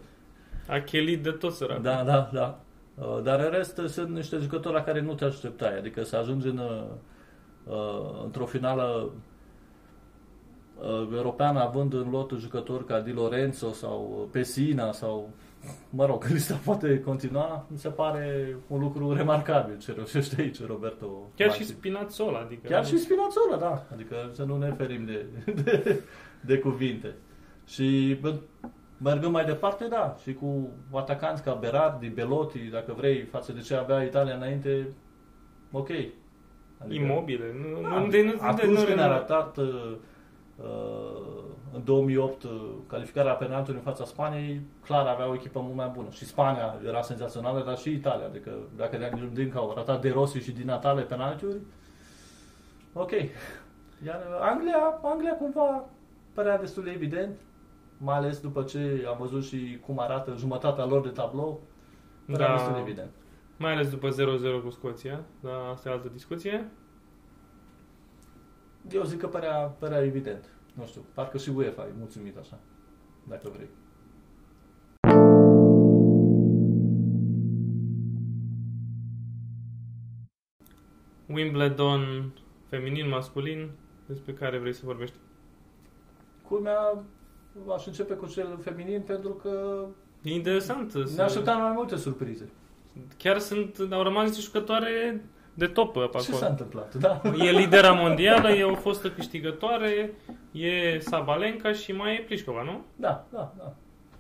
[0.67, 1.81] A chelit de tot sărac.
[1.81, 2.61] da, da, da.
[2.95, 6.49] Uh, Dar în rest sunt niște jucători la care nu te așteptai, adică să ajungi
[6.49, 9.11] în, uh, într-o finală uh,
[11.13, 15.31] europeană având în lot jucători ca Di Lorenzo sau Pesina sau
[15.91, 21.07] mă rog, lista poate continua, mi se pare un lucru remarcabil ce reușește aici Roberto
[21.37, 21.67] Chiar Martin.
[21.67, 22.69] și Spinazzola, adică...
[22.69, 23.87] Chiar și Spinazzola, da.
[23.93, 25.27] Adică să nu ne ferim de,
[25.63, 26.03] de,
[26.41, 27.15] de cuvinte.
[27.67, 28.35] Și bă,
[29.03, 33.75] mergând mai departe, da, și cu atacanți ca Berardi, Belotti, dacă vrei, față de ce
[33.75, 34.87] avea Italia înainte,
[35.73, 35.89] ok.
[36.89, 37.55] Imobile.
[37.61, 39.97] Nu, Da, nu, de, nu, atunci de, când nu, a ratat uh, uh,
[41.73, 42.51] în 2008 uh,
[42.87, 46.09] calificarea penaltului în fața Spaniei, clar avea o echipă mult mai bună.
[46.11, 48.27] Și Spania era senzațională, dar și Italia.
[48.27, 51.59] Adică dacă ne gândim că au ratat De Rossi și Di Natale penaltiuri,
[52.93, 53.11] ok.
[54.07, 55.85] Iar Anglia, Anglia cumva
[56.35, 57.39] părea destul de evident,
[57.99, 61.61] mai ales după ce am văzut și cum arată jumătatea lor de tablou,
[62.27, 62.53] părea Da.
[62.53, 63.11] destul de evident.
[63.57, 66.71] Mai ales după 0-0 cu Scoția, dar asta e altă discuție.
[68.91, 70.52] Eu zic că părea, părea evident.
[70.75, 72.59] Nu știu, parcă și UEFA e mulțumit așa,
[73.29, 73.69] dacă vrei.
[81.29, 82.33] Wimbledon
[82.69, 83.71] feminin, masculin,
[84.07, 85.17] despre care vrei să vorbești.
[86.49, 87.05] Culmea,
[87.77, 89.85] aș începe cu cel feminin pentru că
[90.23, 90.95] E interesant.
[90.95, 92.49] ne să- așteptam la mai multe surprize.
[93.19, 96.51] Chiar sunt, au rămas niște jucătoare de top pe Ce s-a acolo.
[96.51, 96.95] întâmplat?
[96.95, 97.21] Da.
[97.45, 100.13] E lidera mondială, e o fostă câștigătoare,
[100.53, 102.85] e Sabalenka și mai e Plișcova, nu?
[102.97, 103.73] Da, da, da.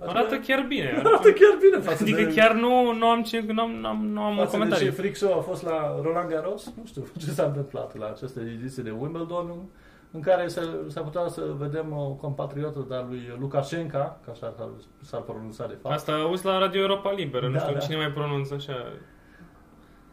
[0.06, 0.88] Arată chiar bine.
[1.04, 2.32] arată chiar bine față Adică de...
[2.34, 4.90] chiar nu, nu am ce, nu am, nu am, nu am Față de ce comentarii.
[4.90, 8.82] freak show a fost la Roland Garros, nu știu ce s-a întâmplat la această ediție
[8.82, 9.66] de Wimbledon, în-
[10.14, 14.68] în care s-a, s-a putea să vedem o compatriotă de-a lui Lukashenka, ca așa s-ar,
[15.02, 15.94] s-ar pronunța de fapt.
[15.94, 17.78] Asta auzi la Radio Europa Liberă, nu Da, știu da.
[17.78, 18.86] cine mai pronunță așa.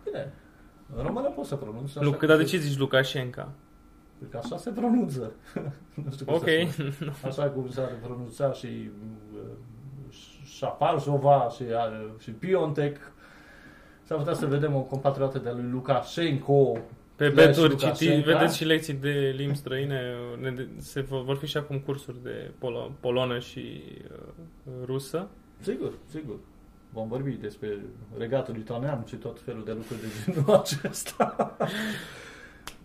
[0.04, 0.34] Bine,
[0.96, 2.06] în română poți să pronunți așa.
[2.10, 3.52] Lu- cum dar de se- ce zici Lukashenka?
[4.30, 5.32] Că așa se pronunță.
[6.06, 6.44] nu știu cum Ok.
[6.44, 7.14] să spun.
[7.30, 8.90] Așa cum s-ar pronunța și
[9.36, 9.42] uh,
[10.46, 12.98] Șapalșova și, uh, și Piontek.
[14.04, 16.78] S-ar putea să vedem o compatriotă de lui Lukashenko.
[17.16, 18.16] Pe Slash beturi Lukashenka.
[18.16, 20.02] citi, vedeți și lecții de limbi străine,
[20.42, 25.28] ne de- se vor vor fi și acum cursuri de polo, polonă și uh, rusă.
[25.60, 26.36] Sigur, sigur.
[26.94, 27.80] Vom vorbi despre
[28.18, 31.58] regatul lituanian și tot felul de lucruri de genul acesta.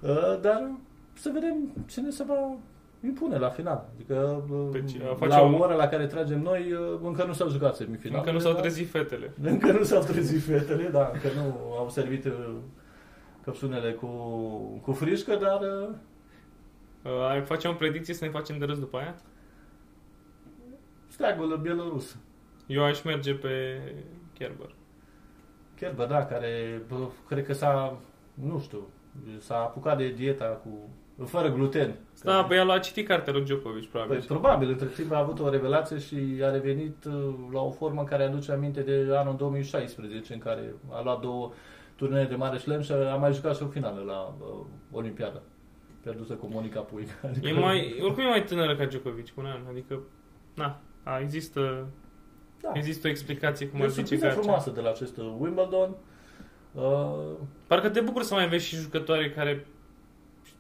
[0.01, 0.71] Uh, Dar
[1.13, 2.57] să vedem cine se va
[3.05, 3.89] impune la final.
[3.95, 7.33] Adică uh, Deci, a la face o- ora la care tragem noi, uh, încă nu
[7.33, 8.19] s-au jucat semifinalele.
[8.19, 9.33] Încă nu s-au dar- trezit fetele.
[9.43, 12.51] Încă nu s-au trezit fetele, da, încă nu au servit uh,
[13.45, 14.07] căpsunele cu,
[14.83, 15.89] cu frișcă, dar uh,
[17.05, 19.15] Uh, ai face o predicție să ne facem de râs după aia?
[21.09, 22.17] steagul bielorus.
[22.67, 23.81] Eu aș merge pe
[24.33, 24.75] Kerber.
[25.81, 26.97] Chiar, bă, da, care bă,
[27.29, 27.97] cred că s-a,
[28.35, 28.89] nu știu,
[29.39, 30.89] s-a apucat de dieta cu,
[31.27, 31.95] fără gluten.
[32.23, 34.25] Da, Care- pe el a citit cartea lui Djokovic, Păi, probabil.
[34.29, 38.23] probabil, între timp a avut o revelație și a revenit uh, la o formă care
[38.25, 41.53] aduce aminte de anul 2016, în care a luat două
[41.97, 45.43] turnee de mare șlem și a mai jucat și o finală la uh, Olimpiada.
[46.03, 47.09] Pierdusă cu Monica Puig.
[47.29, 49.61] Adică, E mai, oricum e mai tânără ca Djokovic, cu un an.
[49.71, 50.01] Adică,
[50.55, 51.87] na, a, există,
[52.65, 52.73] da.
[52.75, 54.41] există o explicație cum E o ar zice surpriză Garcia.
[54.41, 55.95] frumoasă de la acest uh, Wimbledon.
[56.73, 59.67] Uh, Parcă te bucur să mai vezi și jucătoare care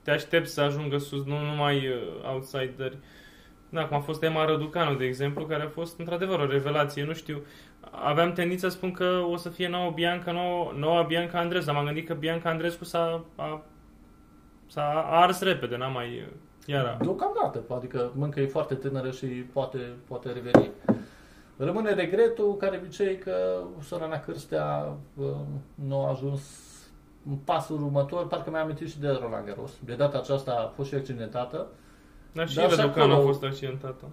[0.02, 2.98] te aștepți să ajungă sus, nu numai uh, outsideri.
[3.68, 7.04] Da, cum a fost Emma Răducanu, de exemplu, care a fost într-adevăr o revelație.
[7.04, 7.42] Nu știu,
[7.90, 11.76] aveam tendința să spun că o să fie noua Bianca, noua, noua Bianca Andreescu, dar
[11.76, 13.62] m-am gândit că Bianca Andreescu s-a, a,
[14.66, 16.28] s-a ars repede, n-a mai...
[16.66, 20.70] Iar Deocamdată, adică încă e foarte tânără și poate, poate reveni.
[21.56, 25.26] Rămâne regretul, care obicei, că Sorana Cârstea uh,
[25.74, 26.40] nu a ajuns
[27.28, 29.72] în pasul următor, parcă mi-am amintit și de Roland Garros.
[29.84, 31.66] De data aceasta a fost și accidentată,
[32.32, 34.04] Dar și Dar și Raducanu a acolo- fost accidentată.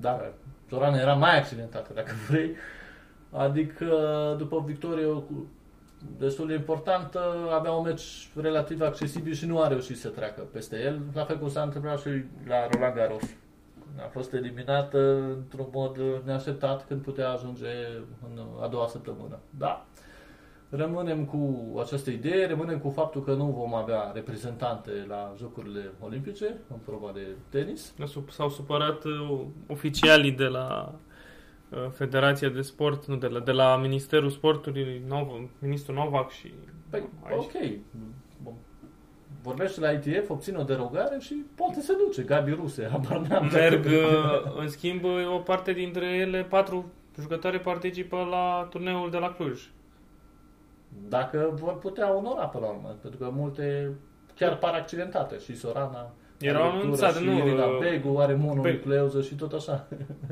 [0.00, 0.32] dar
[0.68, 2.54] Sorana era mai accidentată, dacă vrei.
[3.30, 3.86] Adică,
[4.38, 5.46] după o victorie cu-
[6.18, 7.20] destul de importantă,
[7.52, 11.00] avea un meci relativ accesibil și nu a reușit să treacă peste el.
[11.14, 12.08] La fel cum s-a întâmplat și
[12.46, 13.22] la Roland Garros.
[13.98, 17.66] A fost eliminată într-un mod neașteptat când putea ajunge
[18.22, 19.38] în a doua săptămână.
[19.58, 19.86] Da.
[20.70, 26.56] Rămânem cu această idee, rămânem cu faptul că nu vom avea reprezentante la Jocurile Olimpice,
[26.70, 27.94] în proba de tenis.
[28.30, 30.94] S-au supărat uh, oficialii de la
[31.68, 35.28] uh, Federația de Sport, nu de la, de la Ministerul Sportului, Nov,
[35.58, 36.54] ministrul Novak și
[36.90, 37.42] Păi, aici.
[37.42, 37.52] ok.
[39.44, 39.54] Bun.
[39.54, 42.22] Vorbește la ITF, obține o derogare și poate se duce.
[42.22, 43.50] Gabi Ruse, habar n-am.
[43.52, 45.04] Merg, uh, în schimb,
[45.34, 49.70] o parte dintre ele, patru jucătoare participă la turneul de la Cluj.
[51.08, 53.90] Dacă vor putea onora pe la urmă, pentru că multe
[54.34, 55.38] chiar par accidentate.
[55.38, 59.52] Și Sorana, Erau are ruptură, anunțate, și nu, Irina uh, Begu are mononucleuză și tot
[59.52, 59.86] așa.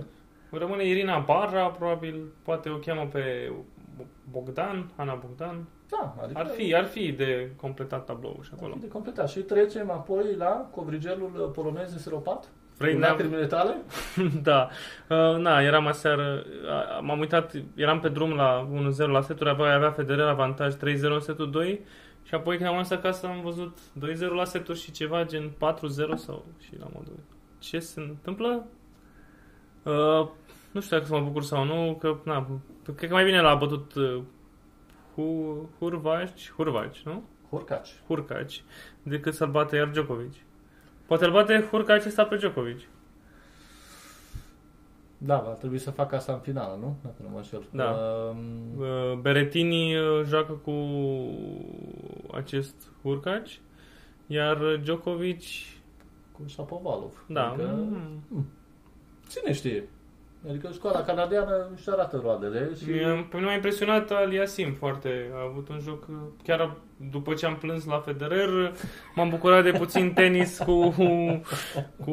[0.51, 3.53] Rămâne Irina Barra, probabil, poate o cheamă pe
[4.31, 5.67] Bogdan, Ana Bogdan.
[5.97, 8.75] Da, adică Ar fi, ar fi de completat tabloul și ar acolo.
[8.75, 9.29] fi de completat.
[9.29, 12.49] Și trecem apoi la covrigelul polonez înseropat.
[12.79, 13.77] Vrei, Cu ne lacrimile tale?
[14.49, 14.69] da.
[15.09, 18.69] Uh, na, eram aseară, uh, m-am uitat, eram pe drum la
[19.07, 21.81] 1-0 la seturi, avea, avea Federer avantaj 3-0 în setul 2
[22.23, 25.55] și apoi când am ajuns acasă am văzut 2-0 la seturi și ceva gen 4-0
[26.15, 27.19] sau și la modul
[27.59, 28.67] ce se întâmplă?
[29.83, 30.29] Uh,
[30.73, 32.47] nu știu dacă să mă bucur sau nu, că na,
[32.97, 34.23] cred că mai bine l-a bătut uh,
[35.15, 37.23] Hu, Hurvaci, Hurvaci, nu?
[37.51, 37.89] Hurcaci.
[38.07, 38.65] Hurcaci,
[39.03, 40.33] decât să-l bate iar Djokovic.
[41.07, 42.79] Poate îl bate Hurcaci ăsta pe Djokovic.
[45.19, 46.97] Da, va trebui să facă asta în finală, nu?
[47.03, 47.63] Dacă nu mă înșel.
[47.71, 47.91] Da.
[47.91, 50.73] Um, Uh, Berettini uh, joacă cu
[52.33, 53.61] acest Hurcaci,
[54.27, 55.43] iar Djokovic,
[56.33, 57.25] cu Shapovalov.
[57.29, 58.47] da, Adică, mm,
[59.29, 59.89] cine știe?
[60.49, 62.85] Adică școala canadiană își arată roadele și...
[62.85, 65.31] și uh, pe mine m-a impresionat Aliasim foarte.
[65.35, 66.77] A avut un joc, uh, chiar
[67.11, 68.71] după ce am plâns la Federer, uh,
[69.15, 70.95] m-am bucurat de puțin tenis cu,
[72.05, 72.13] cu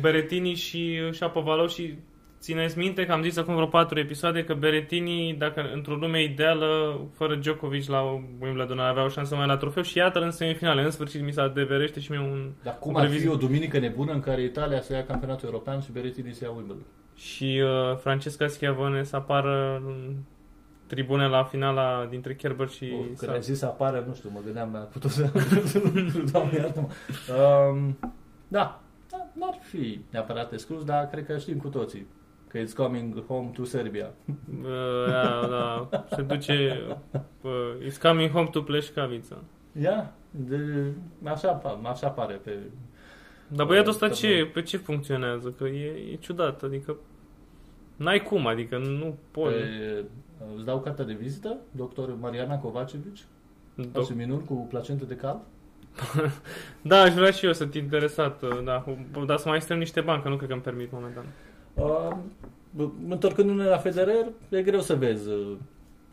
[0.00, 1.98] Berettini și Shapovalov și
[2.42, 7.00] Țineți minte că am zis acum vreo patru episoade că Berettini, dacă într-o lume ideală,
[7.12, 8.00] fără Djokovic la
[8.40, 10.82] Wimbledon, ar avea o șansă mai la trofeu și iată în semifinale.
[10.82, 12.50] În sfârșit mi se adeverește și mie un...
[12.62, 13.36] Dar cum o ar fi previziune.
[13.36, 16.86] o duminică nebună în care Italia să ia campionatul european și Berrettini să ia Wimbledon?
[17.14, 20.14] Și uh, Francesca Schiavone să apară în
[20.86, 22.90] tribune la finala dintre Kerber și...
[22.92, 25.30] Oh, Când Sal- ai zis să apară, nu știu, mă gândeam la putut să...
[26.32, 26.88] Doamne, iartă-mă.
[27.70, 27.98] Um,
[28.48, 32.06] da, da, n-ar fi neapărat exclus, dar cred că știm cu toții
[32.48, 34.10] că it's coming home to Serbia.
[34.26, 35.46] Uh, da,
[35.90, 36.80] da, se duce...
[37.40, 37.50] Uh,
[37.86, 39.36] it's coming home to Pleșcavița.
[39.82, 40.92] Ia, de,
[41.24, 42.58] așa, pa- așa pare pe...
[43.54, 45.54] Dar băiatul ăsta Că ce, pe ce funcționează?
[45.58, 46.96] Că e, e ciudat, adică...
[47.96, 49.54] N-ai cum, adică nu poți.
[49.54, 50.04] pe
[50.56, 53.16] îți dau cartea de vizită, doctor Mariana Kovacevic,
[53.74, 55.40] Doc- face minuni cu placentă de cal.
[56.82, 58.84] Da, aș vrea și eu să te interesat, uh, da,
[59.26, 61.24] dar să mai strâng niște bani, că nu cred că îmi permit momentan.
[61.74, 62.16] Uh,
[63.08, 65.56] întorcându-ne la Federer, e greu să vezi uh,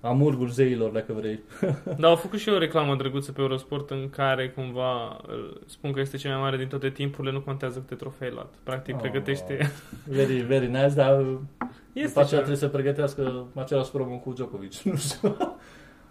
[0.02, 1.40] amurgul zeilor, dacă vrei.
[2.00, 5.92] Dar au făcut și eu o reclamă drăguță pe Eurosport în care cumva uh, spun
[5.92, 8.54] că este cel mai mare din toate timpurile, nu contează câte trofei luat.
[8.64, 9.02] Practic Oh.
[9.02, 9.72] pregătește...
[10.06, 11.38] Very, very nice, dar uh,
[11.94, 12.36] Este după aceea ceva.
[12.36, 14.74] trebuie să pregătească același promo cu Djokovic.
[14.84, 15.38] Nu știu.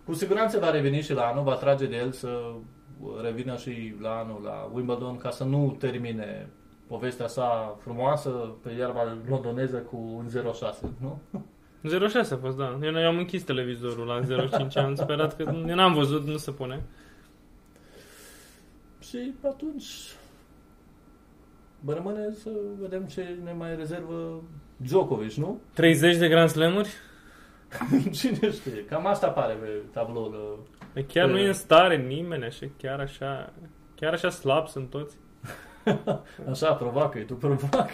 [0.04, 2.52] cu siguranță va reveni și la anul, va trage de el să
[3.22, 6.48] revină și la anul la Wimbledon ca să nu termine
[6.86, 8.28] povestea sa frumoasă
[8.62, 11.20] pe iarba londoneză cu un 0-6, nu?
[12.08, 12.78] 06 a fost, da.
[12.82, 15.42] Eu, eu am închis televizorul la 05, am sperat că...
[15.42, 16.82] Eu n-am văzut, nu se pune.
[19.00, 19.84] Și atunci
[21.80, 24.42] bă, rămâne să vedem ce ne mai rezervă
[24.76, 25.60] Djokovic, nu?
[25.74, 26.88] 30 de Grand Slam-uri?
[28.18, 28.84] Cine știe?
[28.84, 30.62] Cam asta pare pe tabloul.
[30.92, 31.32] Păi Chiar E.
[31.32, 33.52] nu e în stare nimeni, așa, chiar așa...
[33.94, 35.16] Chiar așa slab sunt toți.
[36.50, 37.92] Așa, provoacă tu provoacă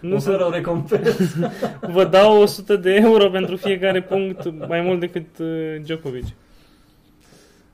[0.00, 1.50] Nu Nu sunt fără o recompensă.
[1.96, 6.24] Vă dau 100 de euro pentru fiecare punct, mai mult decât uh, Djokovic.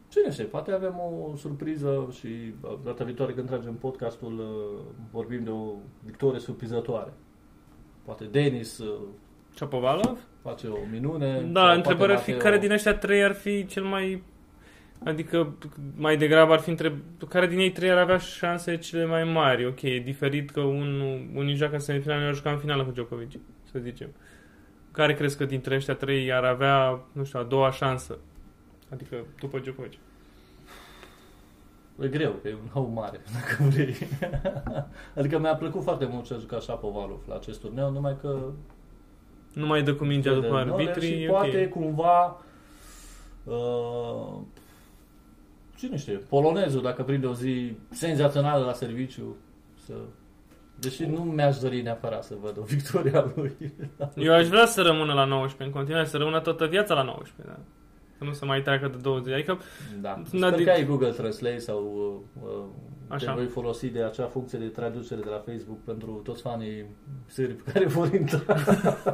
[0.09, 2.27] Cine știe, poate avem o surpriză și
[2.61, 4.81] uh, data viitoare când tragem podcastul uh,
[5.13, 5.73] vorbim de o
[6.05, 7.13] victorie surprizătoare.
[8.05, 8.95] Poate Denis, uh,
[9.59, 10.19] Chapovalov?
[10.43, 11.49] face o minune.
[11.53, 13.83] Da, sau întrebarea ar poate fi bate care o- din ăștia trei ar fi cel
[13.85, 14.23] mai...
[15.05, 15.55] Adică
[15.97, 16.99] mai degrabă ar fi întreb...
[17.29, 19.67] Care din ei trei ar avea șanse cele mai mari?
[19.67, 23.31] Ok, e diferit că unul, unii joacă în semifinală, unii juca în finală cu Djokovic,
[23.71, 24.09] să zicem.
[24.93, 28.19] Care crezi că dintre ăștia trei ar avea, nu știu, a doua șansă?
[28.93, 29.93] Adică după Djokovic.
[32.01, 33.97] E greu, că e un hău mare, dacă vrei.
[35.17, 38.39] adică mi-a plăcut foarte mult ce a jucat Shapovalov la acest turneu, numai că
[39.53, 41.83] Nu mai dă cu mingea de după nole arbitrii, și e poate ok.
[41.83, 42.43] cumva
[43.45, 44.39] uh,
[45.81, 49.37] cine știe, polonezul dacă prinde o zi senzațională la serviciu
[49.85, 49.95] să
[50.81, 53.73] Deși nu mi-aș dori neapărat să văd o victoria lui.
[54.17, 57.57] Eu aș vrea să rămână la 19 în continuare, să rămână toată viața la 19,
[57.57, 57.59] da?
[58.21, 59.33] Să nu se mai treacă de 20.
[59.35, 59.59] Adică,
[60.01, 60.23] Da.
[60.33, 61.83] Na, Sper de- că ai Google Translate sau
[62.43, 62.65] uh, uh,
[63.09, 63.27] Așa.
[63.27, 66.85] te voi folosi de acea funcție de traducere de la Facebook pentru toți fanii
[67.27, 68.41] sârbi care vor intra.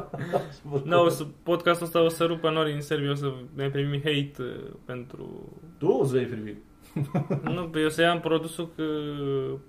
[0.89, 3.97] da, o să, podcastul ăsta o să rupă nori în Serbia, o să ne primim
[4.03, 5.51] hate uh, pentru...
[5.77, 6.57] Tu îți vei primi.
[7.55, 8.83] nu, eu să iau produsul că,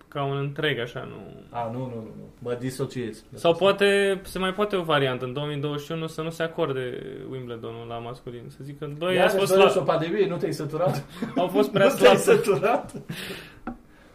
[0.09, 1.45] ca un întreg, așa, nu...
[1.51, 2.13] A, nu, nu, nu.
[2.17, 2.29] nu.
[2.39, 3.25] Mă disociezi.
[3.35, 7.99] Sau poate, se mai poate o variantă în 2021 să nu se acorde Wimbledonul la
[7.99, 8.43] masculin.
[8.47, 9.73] Să zică, băi, Iar ați fost la...
[9.77, 9.83] o la...
[9.83, 11.05] pandemie, nu te-ai săturat?
[11.37, 12.37] au fost prea nu te-ai slab.
[12.37, 12.93] săturat?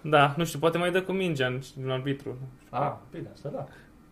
[0.01, 2.37] Da, nu știu, poate mai dă cu mingea în, în arbitru.
[2.69, 3.67] A, bine, asta da.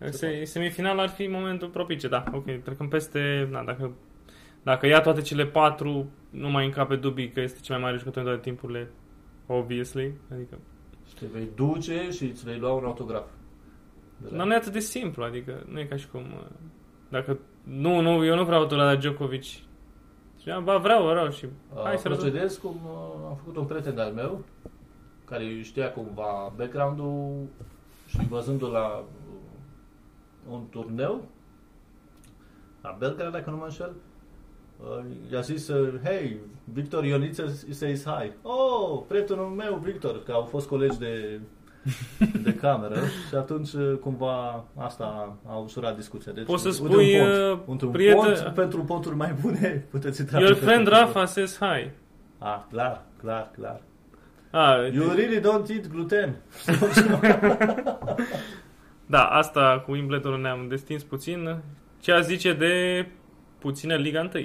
[0.10, 3.92] Se, semifinal ar fi momentul propice, da, ok, trecăm peste, da, dacă,
[4.64, 8.22] dacă ia toate cele patru, nu mai încape dubii că este cel mai mare jucător
[8.24, 8.92] în toate timpurile,
[9.48, 10.58] obviously, adică,
[11.08, 13.26] Și te vei duce și îți vei lua un autograf.
[14.18, 16.46] De la- dar nu e atât de simplu, adică, nu e ca și cum, uh,
[17.10, 19.64] dacă, nu, nu, eu nu vreau tu la Djokovic, și,
[20.64, 21.46] ba, vreau, vreau și,
[21.84, 22.20] hai Uh, să rezolv.
[22.32, 24.44] procedez cum uh, am făcut un prieten al meu
[25.26, 27.46] care știa cumva background-ul
[28.08, 29.04] și văzându-l la uh,
[30.52, 31.22] un turneu
[32.82, 33.96] la Belgrad, dacă nu mă înșel, uh,
[35.32, 38.32] i-a zis, uh, hey, Victor Ioniță says hi.
[38.42, 41.40] Oh, prietenul meu, Victor, că au fost colegi de,
[42.44, 42.96] de cameră
[43.30, 46.32] și atunci uh, cumva asta a ușurat discuția.
[46.32, 49.34] Deci, Poți să uite spui, un uh, pont, uite un prieten- pont pentru ponturi mai
[49.42, 51.14] bune, puteți intra Your pe friend Facebook.
[51.14, 51.90] Rafa says hi.
[52.38, 53.82] Ah, clar, clar, clar.
[54.52, 56.36] Ah, You really don't eat gluten.
[59.06, 61.58] da, asta cu Wimbledon ne-am destins puțin.
[62.02, 63.06] Ce a zice de
[63.60, 64.44] puțină Liga 1?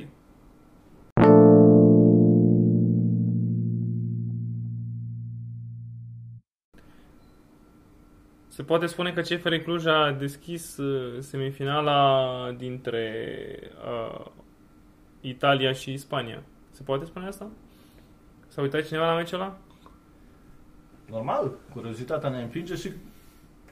[8.57, 13.29] Se poate spune că CFR Cluj a deschis uh, semifinala dintre
[13.87, 14.27] uh,
[15.21, 16.43] Italia și Spania.
[16.71, 17.51] Se poate spune asta?
[18.49, 19.59] S-a uitat cineva la meciul ăla?
[21.11, 22.91] Normal, curiozitatea ne împinge și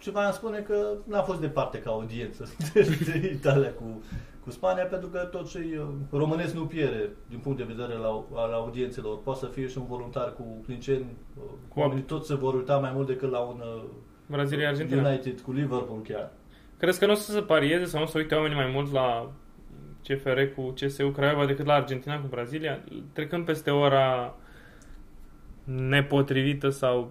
[0.00, 4.02] ceva îmi spune că n-a fost departe ca audiență de, de Italia cu,
[4.44, 8.24] cu Spania, pentru că tot ce uh, românesc nu pierde din punct de vedere la,
[8.34, 9.18] al audiențelor.
[9.18, 12.78] Poate să fie și un voluntar cu clinceni, uh, Cu- oamenii tot se vor uita
[12.78, 13.62] mai mult decât la un
[14.28, 15.08] uh, Brazilia-Argentina.
[15.08, 16.30] United cu Liverpool chiar.
[16.78, 18.92] Crezi că nu o să se parieze sau nu o să uite oamenii mai mult
[18.92, 19.30] la
[20.08, 22.80] CFR cu CSU Craiova decât la Argentina cu Brazilia?
[23.12, 24.34] Trecând peste ora
[25.64, 27.10] nepotrivită sau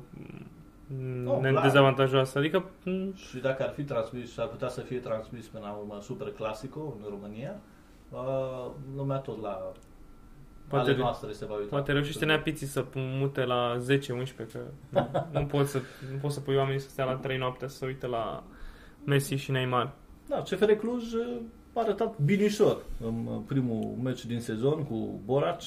[1.25, 1.63] Oh, ne- clar.
[1.63, 2.37] dezavantajoasă.
[2.37, 5.71] Adică m, Și dacă ar fi transmis, și ar putea să fie transmis până la
[5.71, 7.55] urmă Super Clasico în România,
[8.09, 9.71] uh, lumea tot la
[10.67, 11.67] Poate- ale noastre se va uita.
[11.69, 15.77] poate reușește neapiții să mute la 10-11 că nu, nu, pot să,
[16.11, 18.43] nu pot să pui oamenii să stea la 3 noaptea să se uite la
[19.03, 19.91] Messi și Neymar.
[20.27, 21.41] Da, CFR Cluj uh,
[21.73, 25.65] a arătat binișor în uh, primul meci din sezon cu Boraci.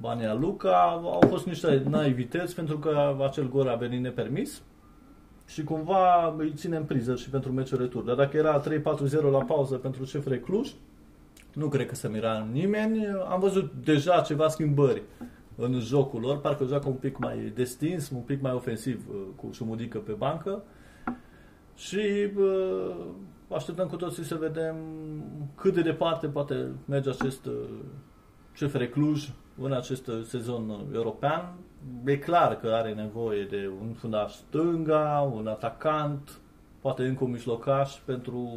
[0.00, 4.62] Bania Luca au fost niște naivități pentru că acel gol a venit nepermis
[5.46, 8.02] și cumva îi ținem priză și pentru meciul retur.
[8.02, 8.64] Dar dacă era 3-4-0
[9.30, 10.70] la pauză pentru CFR Cluj,
[11.52, 13.06] nu cred că se mira nimeni.
[13.06, 15.02] Am văzut deja ceva schimbări
[15.56, 19.50] în jocul lor, parcă joacă un pic mai destins, un pic mai ofensiv uh, cu
[19.52, 20.62] Șumudică pe bancă.
[21.76, 22.92] Și bă,
[23.48, 24.76] așteptăm cu toții să vedem
[25.54, 27.52] cât de departe poate merge acest uh,
[28.58, 29.30] CFR Cluj
[29.60, 31.54] în acest uh, sezon uh, european.
[32.04, 36.40] E clar că are nevoie de un fundaș stânga, un atacant,
[36.80, 38.48] poate încă un mijlocaș pentru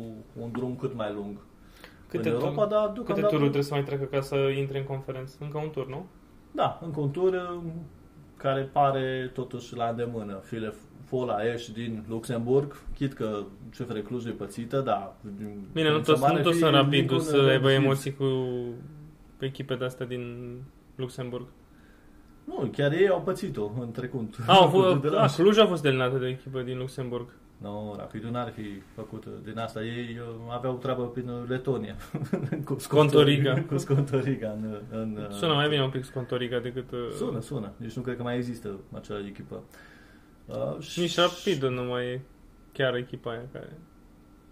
[0.42, 1.38] un drum cât mai lung
[2.18, 3.28] Câte, în Europa, dar câte deocamdată...
[3.28, 5.36] tururi trebuie să mai treacă ca să intre în conferență?
[5.40, 6.06] Încă un tur, nu?
[6.52, 7.62] Da, încă un tur uh,
[8.38, 10.40] care pare totuși la îndemână.
[10.44, 10.74] File
[11.06, 13.38] Fola Ești din Luxemburg, chit că
[13.78, 15.16] CFR Cluj e pățită, da.
[15.38, 17.84] din- Bine, nu din toți, Samare nu toți fi sunt rapidul Lincoln, să aibă Redfield.
[17.84, 18.26] emoții cu
[19.40, 20.56] echipe de-astea din
[20.96, 21.46] Luxemburg.
[22.44, 24.36] Nu, chiar ei au pățit-o în trecut.
[24.48, 26.78] A, au Cu fost, de a, la- Cluj a fost eliminată de o echipă din
[26.78, 27.26] Luxemburg.
[27.62, 29.84] Nu, Rapidul n-ar fi făcut din asta.
[29.84, 31.96] Ei uh, aveau treabă prin uh, Letonia.
[32.66, 33.62] cu Scontoriga.
[33.70, 34.50] Cu Scontoriga.
[34.52, 36.92] În, în, uh, Sună mai bine un pic Scontoriga decât...
[36.92, 37.72] uh, Sună, sună.
[37.78, 39.64] Deci nu cred că mai există acea echipă.
[40.46, 42.22] Uh, și- Nici Rapidul nu mai e
[42.74, 43.78] chiar echipa aia care...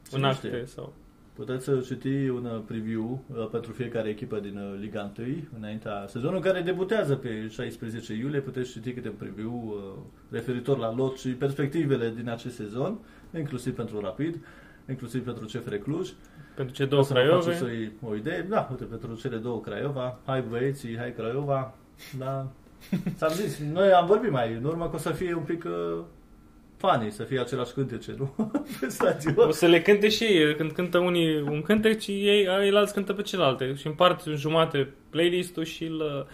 [0.09, 0.49] Cine În știe?
[0.49, 0.93] acte sau...
[1.39, 5.27] Puteți să citi un uh, preview uh, pentru fiecare echipă din uh, Liga 1
[5.57, 8.39] înaintea sezonului care debutează pe 16 iulie.
[8.39, 12.99] Puteți citi câte un preview uh, referitor la lot și perspectivele din acest sezon,
[13.37, 14.45] inclusiv pentru Rapid,
[14.89, 16.09] inclusiv pentru CFR Cluj.
[16.55, 17.51] Pentru ce două O să vă Craiove...
[17.51, 17.63] faceți
[18.01, 18.45] o, o idee.
[18.49, 20.19] Da, uite, pentru cele două Craiova.
[20.25, 21.73] Hai băieții, hai Craiova.
[22.17, 22.47] Da.
[23.19, 25.65] S-am zis, noi am vorbit mai în urmă că o să fie un pic
[26.83, 28.51] uh, funny, să fie același cântece, nu?
[28.79, 29.47] Pe stadion.
[29.47, 32.93] O să le cânte și ei, când cântă unii un cântec și ei, ei alți
[32.93, 36.27] cântă pe celelalte și împart în jumate playlist-ul și îl,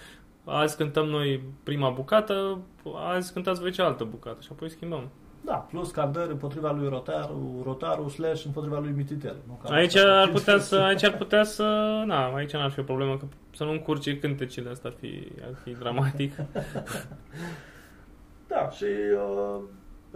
[0.45, 2.59] azi cântăm noi prima bucată,
[2.95, 5.09] azi cântați voi cealaltă bucată și apoi schimbăm.
[5.45, 9.35] Da, plus candări împotriva lui Rotaru, Rotaru slash împotriva lui Mititel.
[9.47, 9.59] Nu?
[9.63, 10.19] Cam Aici asta.
[10.19, 11.63] ar putea să, aici ar putea să,
[12.05, 13.25] na, aici n-ar fi o problemă, că
[13.55, 16.33] să nu încurce cântecele, asta ar fi, ar fi dramatic.
[18.47, 19.61] Da, și uh,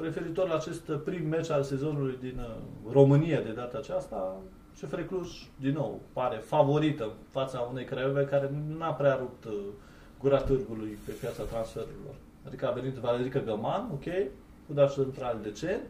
[0.01, 4.41] referitor la acest prim meci al sezonului din uh, România de data aceasta,
[4.81, 9.53] CFR Cluj, din nou, pare favorită în fața unei Craiove care n-a prea rupt uh,
[10.19, 12.13] gura târgului pe piața transferurilor.
[12.47, 14.03] Adică a venit Valerica Găman, ok,
[14.67, 15.81] cu dar central decent,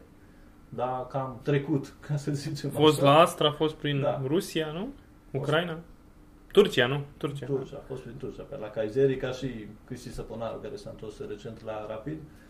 [0.69, 3.11] dar cam trecut, ca să zicem A fost așa.
[3.11, 4.21] la Astra, a fost prin Da.
[4.25, 4.87] Rusia, nu?
[5.39, 5.79] Ucraina?
[6.51, 7.01] Turcia, nu?
[7.17, 7.45] Turcia.
[7.45, 11.19] Turcia, a fost prin Turcia, pe la Kayseri, ca și Cristi Săponaru, care s-a întors
[11.27, 12.17] recent la Rapid.
[12.17, 12.48] Uh,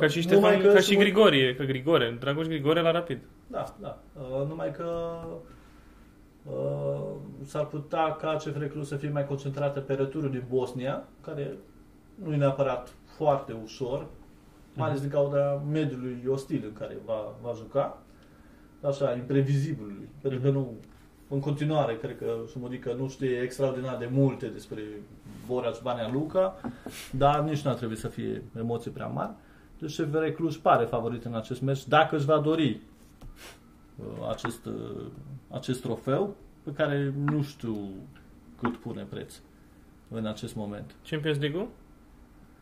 [0.00, 3.18] Ca și numai Ștefan, ca și sunt- Grigorie, că Grigore, Dragoș Grigore la Rapid.
[3.46, 3.98] Da, da.
[4.20, 4.86] Uh, numai că
[6.44, 11.56] uh, s-ar putea ca CFR Cluj să fie mai concentrată pe returul din Bosnia, care
[12.24, 14.06] nu e neapărat foarte ușor,
[14.74, 18.02] mai ales din cauza mediului ostil în care va, va juca,
[18.82, 20.56] așa, imprevizibilului, pentru că Mhm.
[20.56, 20.74] nu,
[21.28, 24.82] în continuare, cred că Sumodică nu știe extraordinar de multe despre
[25.50, 26.60] Borac Bania Luca,
[27.10, 29.32] dar nici nu ar trebui să fie emoții prea mari.
[29.78, 32.80] Deci CFR Cluj pare favorit în acest meci, dacă își va dori
[33.96, 35.06] uh, acest, uh,
[35.50, 37.76] acest trofeu, pe care nu știu
[38.60, 39.34] cât pune preț
[40.08, 40.94] în acest moment.
[41.08, 41.68] Champions League-ul?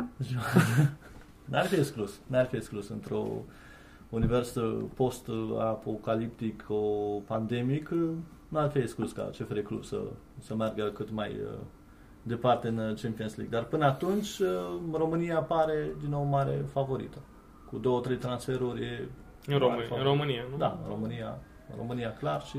[1.51, 3.27] N-ar fi exclus, n-ar fi exclus într-o
[4.09, 6.83] univers uh, post-apocaliptic, o
[7.27, 8.11] pandemic, uh,
[8.49, 10.01] n-ar fi exclus ca CFR Cluj să,
[10.39, 11.59] să meargă cât mai uh,
[12.29, 13.59] departe în Champions League.
[13.59, 14.49] Dar până atunci, uh,
[14.93, 17.19] România pare din nou mare favorită.
[17.71, 19.09] Cu două, trei transferuri e
[19.47, 20.07] În, mare România, în favorit.
[20.07, 20.57] România, nu?
[20.57, 21.39] Da, România,
[21.77, 22.59] România clar și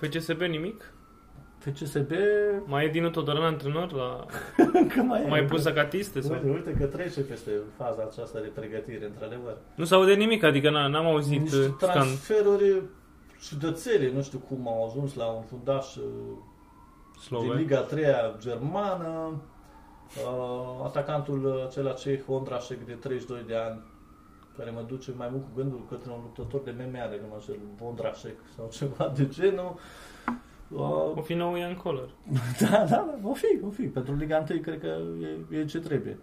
[0.00, 0.92] FCSB nimic?
[1.58, 2.10] FCSB
[2.64, 3.92] Mai e Dinu Todorana antrenor?
[3.92, 4.26] La...
[4.80, 5.28] încă mai e.
[5.28, 6.20] Mai pus Zacatiste?
[6.20, 6.34] Sau...
[6.34, 9.56] Uite, uite că trece peste faza aceasta de pregătire, într-adevăr.
[9.74, 11.90] Nu se aude nimic, adică n- n-am auzit Niște uh, scan.
[11.90, 12.82] transferuri
[13.48, 15.86] ciudățele, nu știu cum au ajuns la un fundaș
[17.22, 17.58] uh, din Sloven.
[17.58, 18.04] Liga 3
[18.38, 19.40] germană,
[20.16, 23.80] uh, atacantul acela ceh, Ondrașek, de 32 de ani,
[24.56, 27.38] care mă duce mai mult cu gândul către un luptător de MMA, de nu mă
[27.40, 29.74] știu, Ondrașek sau ceva de genul.
[30.68, 32.08] Uh, O fi nou Ian Collar.
[32.60, 33.82] Da, da, da, o fi, o fi.
[33.82, 34.98] Pentru Liga 1 cred că
[35.50, 36.18] e, e ce trebuie.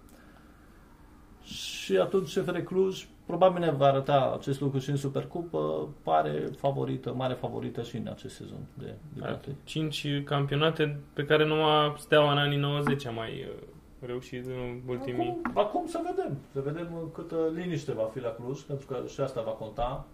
[1.49, 5.89] Și atunci CFR Cluj probabil ne va arăta acest lucru și în Supercupă.
[6.03, 9.55] Pare favorită, mare favorită și în acest sezon de Liga 1.
[9.63, 13.67] Cinci campionate pe care numai Steaua în anii 90 a mai uh,
[14.05, 15.39] reușit în ultimii...
[15.43, 16.37] Acum, acum să vedem.
[16.53, 20.05] Să vedem câtă liniște va fi la Cluj, pentru că și asta va conta.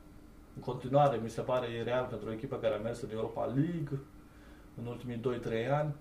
[0.55, 3.45] În continuare, mi se pare e real pentru o echipă care a mers în Europa
[3.45, 3.99] League
[4.81, 5.19] în ultimii
[5.67, 5.93] 2-3 ani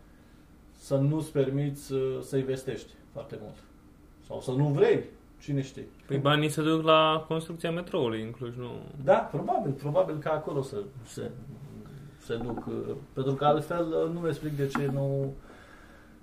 [0.70, 3.56] să nu-ți permiți uh, să investești foarte mult.
[4.26, 5.04] Sau să nu vrei,
[5.40, 5.86] cine știe.
[6.06, 8.70] Păi banii se duc la construcția metroului în Cluj, nu...
[9.04, 10.76] Da, probabil, probabil că acolo să
[11.06, 11.30] se,
[12.18, 12.66] se duc.
[12.66, 12.74] uh,
[13.12, 15.34] Pentru că altfel uh, nu explic de ce nu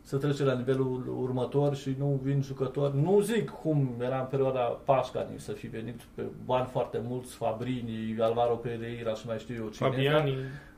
[0.03, 3.01] să trece la nivelul următor și nu vin jucători.
[3.01, 8.16] Nu zic cum era în perioada Pașcani să fi venit pe bani foarte mulți, Fabrini,
[8.20, 9.89] Alvaro Pereira și mai știu eu cine.
[9.89, 10.36] Fabiani...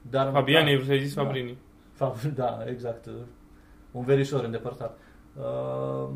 [0.09, 1.23] Dar, Fabiani, da, vrei să zis Da.
[1.23, 1.57] Fabrini.
[1.95, 3.09] Fab- Da, exact.
[3.91, 4.97] Un verișor îndepărtat.
[5.37, 6.09] Uh,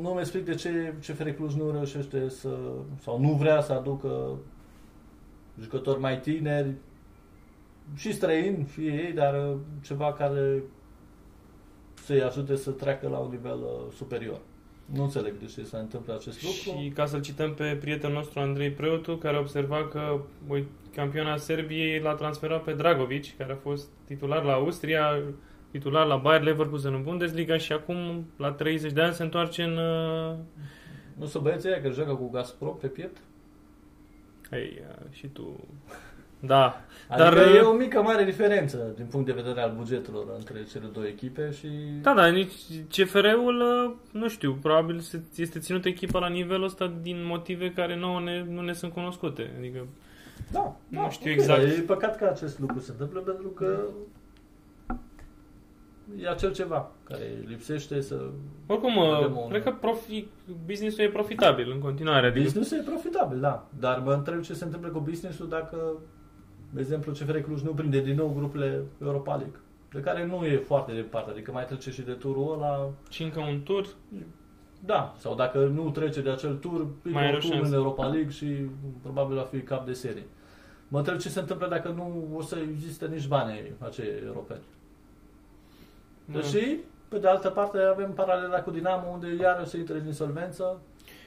[0.00, 2.56] nu mi explic de ce CFR Cluj nu reușește să,
[3.00, 4.38] sau nu vrea să aducă
[5.60, 6.74] jucători mai tineri
[7.96, 10.62] și străini, fie ei, dar uh, ceva care
[11.94, 14.40] să-i ajute să treacă la un nivel uh, superior.
[14.84, 16.82] Nu înțeleg de ce se întâmplă acest lucru.
[16.82, 21.36] Și ca să-l cităm pe prietenul nostru Andrei Preotu, care a observat că ui, campiona
[21.36, 25.22] Serbiei l-a transferat pe Dragovici, care a fost titular la Austria,
[25.78, 29.76] titular la Bayer Leverkusen în Bundesliga și acum, la 30 de ani, se întoarce în...
[29.76, 30.34] uh,
[31.18, 33.16] Nu sunt băieții aia care joacă cu Gazprom pe piept?
[34.52, 35.60] Ei, uh, și tu...
[36.40, 36.80] Da.
[37.08, 40.64] Adică Dar, e uh, o mică mare diferență din punct de vedere al bugetelor între
[40.70, 41.68] cele două echipe și...
[42.02, 42.52] Da, da, nici
[42.96, 47.96] CFR-ul, uh, nu știu, probabil se- este ținut echipa la nivelul ăsta din motive care
[47.96, 49.50] nouă ne, nu ne sunt cunoscute.
[49.58, 49.86] Adică,
[50.52, 51.60] Da, Nu da, știu ok, exact.
[51.60, 53.78] dar E păcat că acest lucru se întâmplă pentru că
[56.20, 58.22] e acel ceva care lipsește să...
[58.66, 60.26] oricum, Avem uh, un- cred că profi,
[60.66, 62.26] business-ul e profitabil în continuare.
[62.26, 63.66] Adică, Businessul e profitabil, da.
[63.78, 65.76] Dar mă întreb ce se întâmplă cu businessul dacă,
[66.70, 69.60] de exemplu, CFR Cluj nu prinde din nou grupurile Europa League,
[69.92, 73.40] de care nu e foarte departe, adică mai trece și de turul ăla, și încă
[73.40, 73.86] un tur,
[74.80, 77.68] da, sau dacă nu trece de acel tur, pică Mai are un o tur șansă.
[77.68, 78.46] în Europa League și
[79.02, 80.26] probabil va fi cap de serie.
[80.88, 84.60] Mă întreb ce se întâmplă dacă nu o să existe nici bani acei europeni.
[86.24, 86.40] Da.
[86.40, 86.76] Și,
[87.08, 90.80] pe de altă parte, avem paralela cu Dinamo, unde iară se intră în insolvență,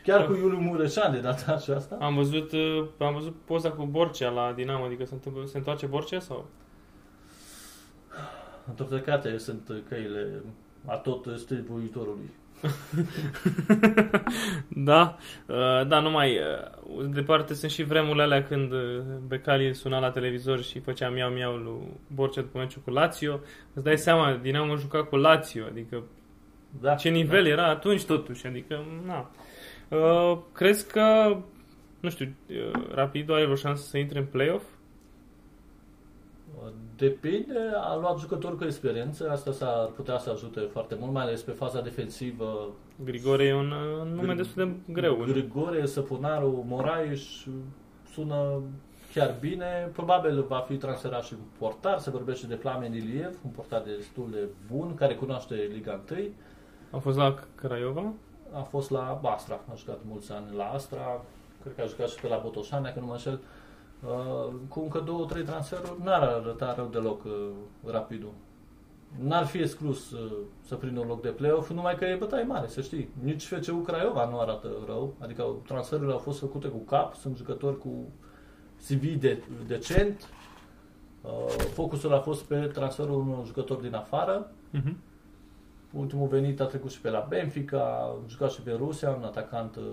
[0.04, 0.26] chiar Da.
[0.26, 1.98] cu Iuliu Mureșan de data aceasta.
[2.02, 5.86] am văzut, uh, am văzut poza cu Borcea la Dinamo, adică se, întâmplă, se întoarce
[5.86, 6.46] Borcea sau?
[8.68, 10.42] Întotdeauna sunt căile
[10.86, 12.30] a tot stribuitorului.
[14.68, 18.80] Da, uh, da, numai uh, departe sunt și vremurile alea când uh,
[19.28, 23.40] Becali suna la televizor și făcea miau miau lui Borcea după meciul cu Lazio.
[23.74, 26.04] Îți dai seama, Dinamo juca cu Lazio, adică
[26.82, 26.96] Da.
[26.96, 29.32] ce nivel era atunci totuși, adică na.
[29.90, 31.38] Uh, crezi că,
[32.00, 34.64] nu știu, uh, Rapidul are vreo șansă să intre în play-off?
[36.96, 41.42] Depinde, a luat jucători cu experiență, asta s-ar putea să ajute foarte mult, mai ales
[41.42, 42.70] pe faza defensivă.
[43.04, 45.16] Grigore e un uh, nume destul de greu.
[45.16, 47.22] Grigore, Săpunaru, Moraes
[48.12, 48.62] sună
[49.14, 49.90] chiar bine.
[49.94, 54.28] Probabil va fi transferat și un portar, se vorbește de Plamen Iliev, un portar destul
[54.32, 56.20] de bun, care cunoaște Liga 1.
[56.92, 58.14] A fost la Craiova?
[58.54, 61.22] A fost la Astra, a jucat mulți ani la Astra,
[61.62, 63.34] cred că a jucat și pe la Botoșani, dacă nu mă înșel.
[63.34, 63.40] Uh,
[64.68, 67.50] cu încă două, trei transferuri, n-ar arăta rău deloc uh,
[67.86, 68.32] rapidul.
[69.20, 70.32] N-ar fi exclus uh,
[70.62, 73.10] să prindă un loc de play-off, numai că e bătaie mare, să știi.
[73.24, 77.78] Nici FCU Craiova nu arată rău, adică transferurile au fost făcute cu cap, sunt jucători
[77.78, 77.90] cu
[78.88, 80.30] CV de, decent.
[81.22, 81.30] Uh,
[81.74, 84.94] focusul a fost pe transferul unor jucători din afară, Uh-huh.
[85.92, 89.76] Ultimul venit a trecut și pe la Benfica, a jucat și pe Rusia, un atacant
[89.76, 89.84] uh,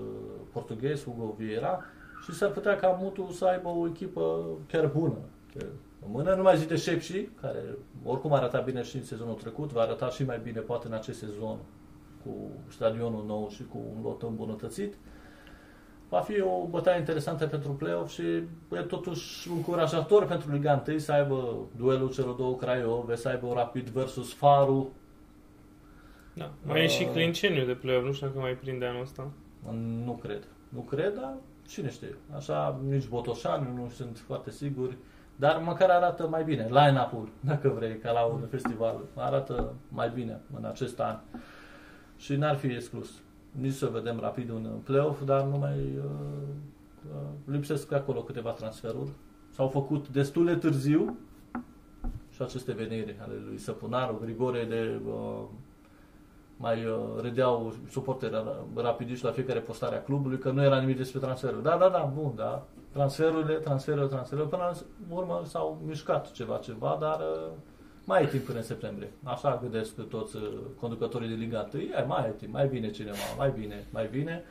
[0.52, 1.84] portughez, Hugo Vieira,
[2.24, 5.18] și s-ar putea ca Mutu să aibă o echipă chiar bună.
[5.56, 5.64] Că
[6.04, 7.62] În mână nu mai zi de Șepși, care
[8.04, 10.92] oricum a arătat bine și în sezonul trecut, va arăta și mai bine poate în
[10.92, 11.58] acest sezon
[12.24, 12.30] cu
[12.68, 14.94] stadionul nou și cu un lot îmbunătățit.
[16.08, 18.22] Va fi o bătaie interesantă pentru play-off și
[18.72, 23.88] e totuși încurajator pentru Liga 1 să aibă duelul celor două Craiove, să aibă Rapid
[23.88, 24.92] versus Faru,
[26.34, 26.50] Da.
[26.62, 27.10] Mai e și Uh.
[27.12, 29.30] Clinceniu de play-off, nu știu dacă mai prinde anul ăsta.
[30.04, 30.46] Nu cred.
[30.68, 31.34] Nu cred, dar
[31.66, 32.16] cine știe.
[32.36, 34.96] Așa, nici Botoșani nu sunt foarte siguri.
[35.36, 36.66] Dar măcar arată mai bine.
[36.70, 41.18] Line-up-ul, dacă vrei, ca la un festival, arată mai bine în acest an.
[42.16, 43.10] Și n-ar fi exclus.
[43.50, 46.04] Nici să vedem rapid un play-off, dar nu mai uh,
[47.14, 49.10] uh, lipsesc acolo câteva transferuri.
[49.50, 51.18] S-au făcut destul de târziu
[52.30, 55.42] și aceste veniri ale lui Săpunaru, Grigore de uh,
[56.56, 58.44] mai uh, râdeau suporterii
[58.74, 61.62] rapidiști la fiecare postare a clubului că nu era nimic despre transferuri.
[61.62, 62.66] Da, da, da, bun, da.
[62.92, 64.56] Transferurile, transferurile, transferurile.
[64.56, 67.50] Până la urmă s-au mișcat ceva, ceva, dar uh,
[68.04, 69.12] mai e timp până în septembrie.
[69.22, 70.42] Așa gândesc toți uh,
[70.80, 71.82] conducătorii de Liga 1.
[71.82, 74.42] E, mai e timp, mai bine cineva, mai bine, mai bine.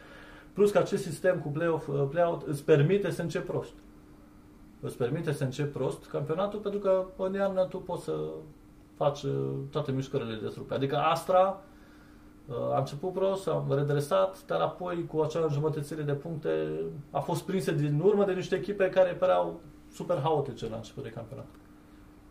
[0.54, 3.74] Plus că acest sistem cu play-off, uh, play-out îți permite să începi prost.
[4.80, 8.16] Îți permite să începi prost campionatul pentru că în iarnă tu poți să
[8.96, 10.74] faci uh, toate mișcările de trupe.
[10.74, 11.72] Adică Astra Uh,
[12.74, 16.50] A început prost, am redresat, dar apoi cu acea jumătățire de puncte
[17.12, 21.10] a fost prinsă din urmă de niște echipe care păreau super haotice la început de
[21.10, 21.46] campionat.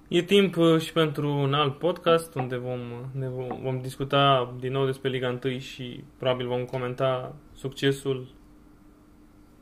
[0.09, 2.81] E timp uh, și pentru un alt podcast unde vom,
[3.13, 8.27] ne vom, vom discuta din nou despre Liga 1 și probabil vom comenta succesul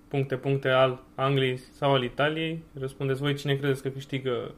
[0.09, 2.63] puncte puncte al Angliei sau al Italiei.
[2.79, 4.55] Răspundeți voi cine credeți că câștigă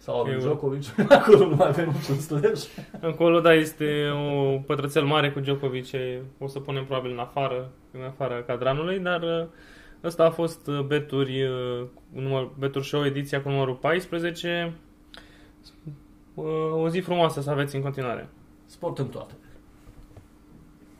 [0.00, 0.44] Sau al lui Euro.
[0.44, 2.66] Djokovic, acolo nu mai avem niciun slash.
[3.00, 7.70] Acolo, da, este o pătrățel mare cu Djokovic, e- o să punem probabil în afară,
[7.92, 9.46] în afară cadranului, dar uh,
[10.04, 11.82] ăsta a fost uh, Beturi, uh,
[12.14, 14.72] cu număr, Beturi Show, ediția cu numărul 14.
[16.34, 18.28] Uh, O zi frumoasă să aveți în continuare.
[18.66, 19.34] Sport în toate.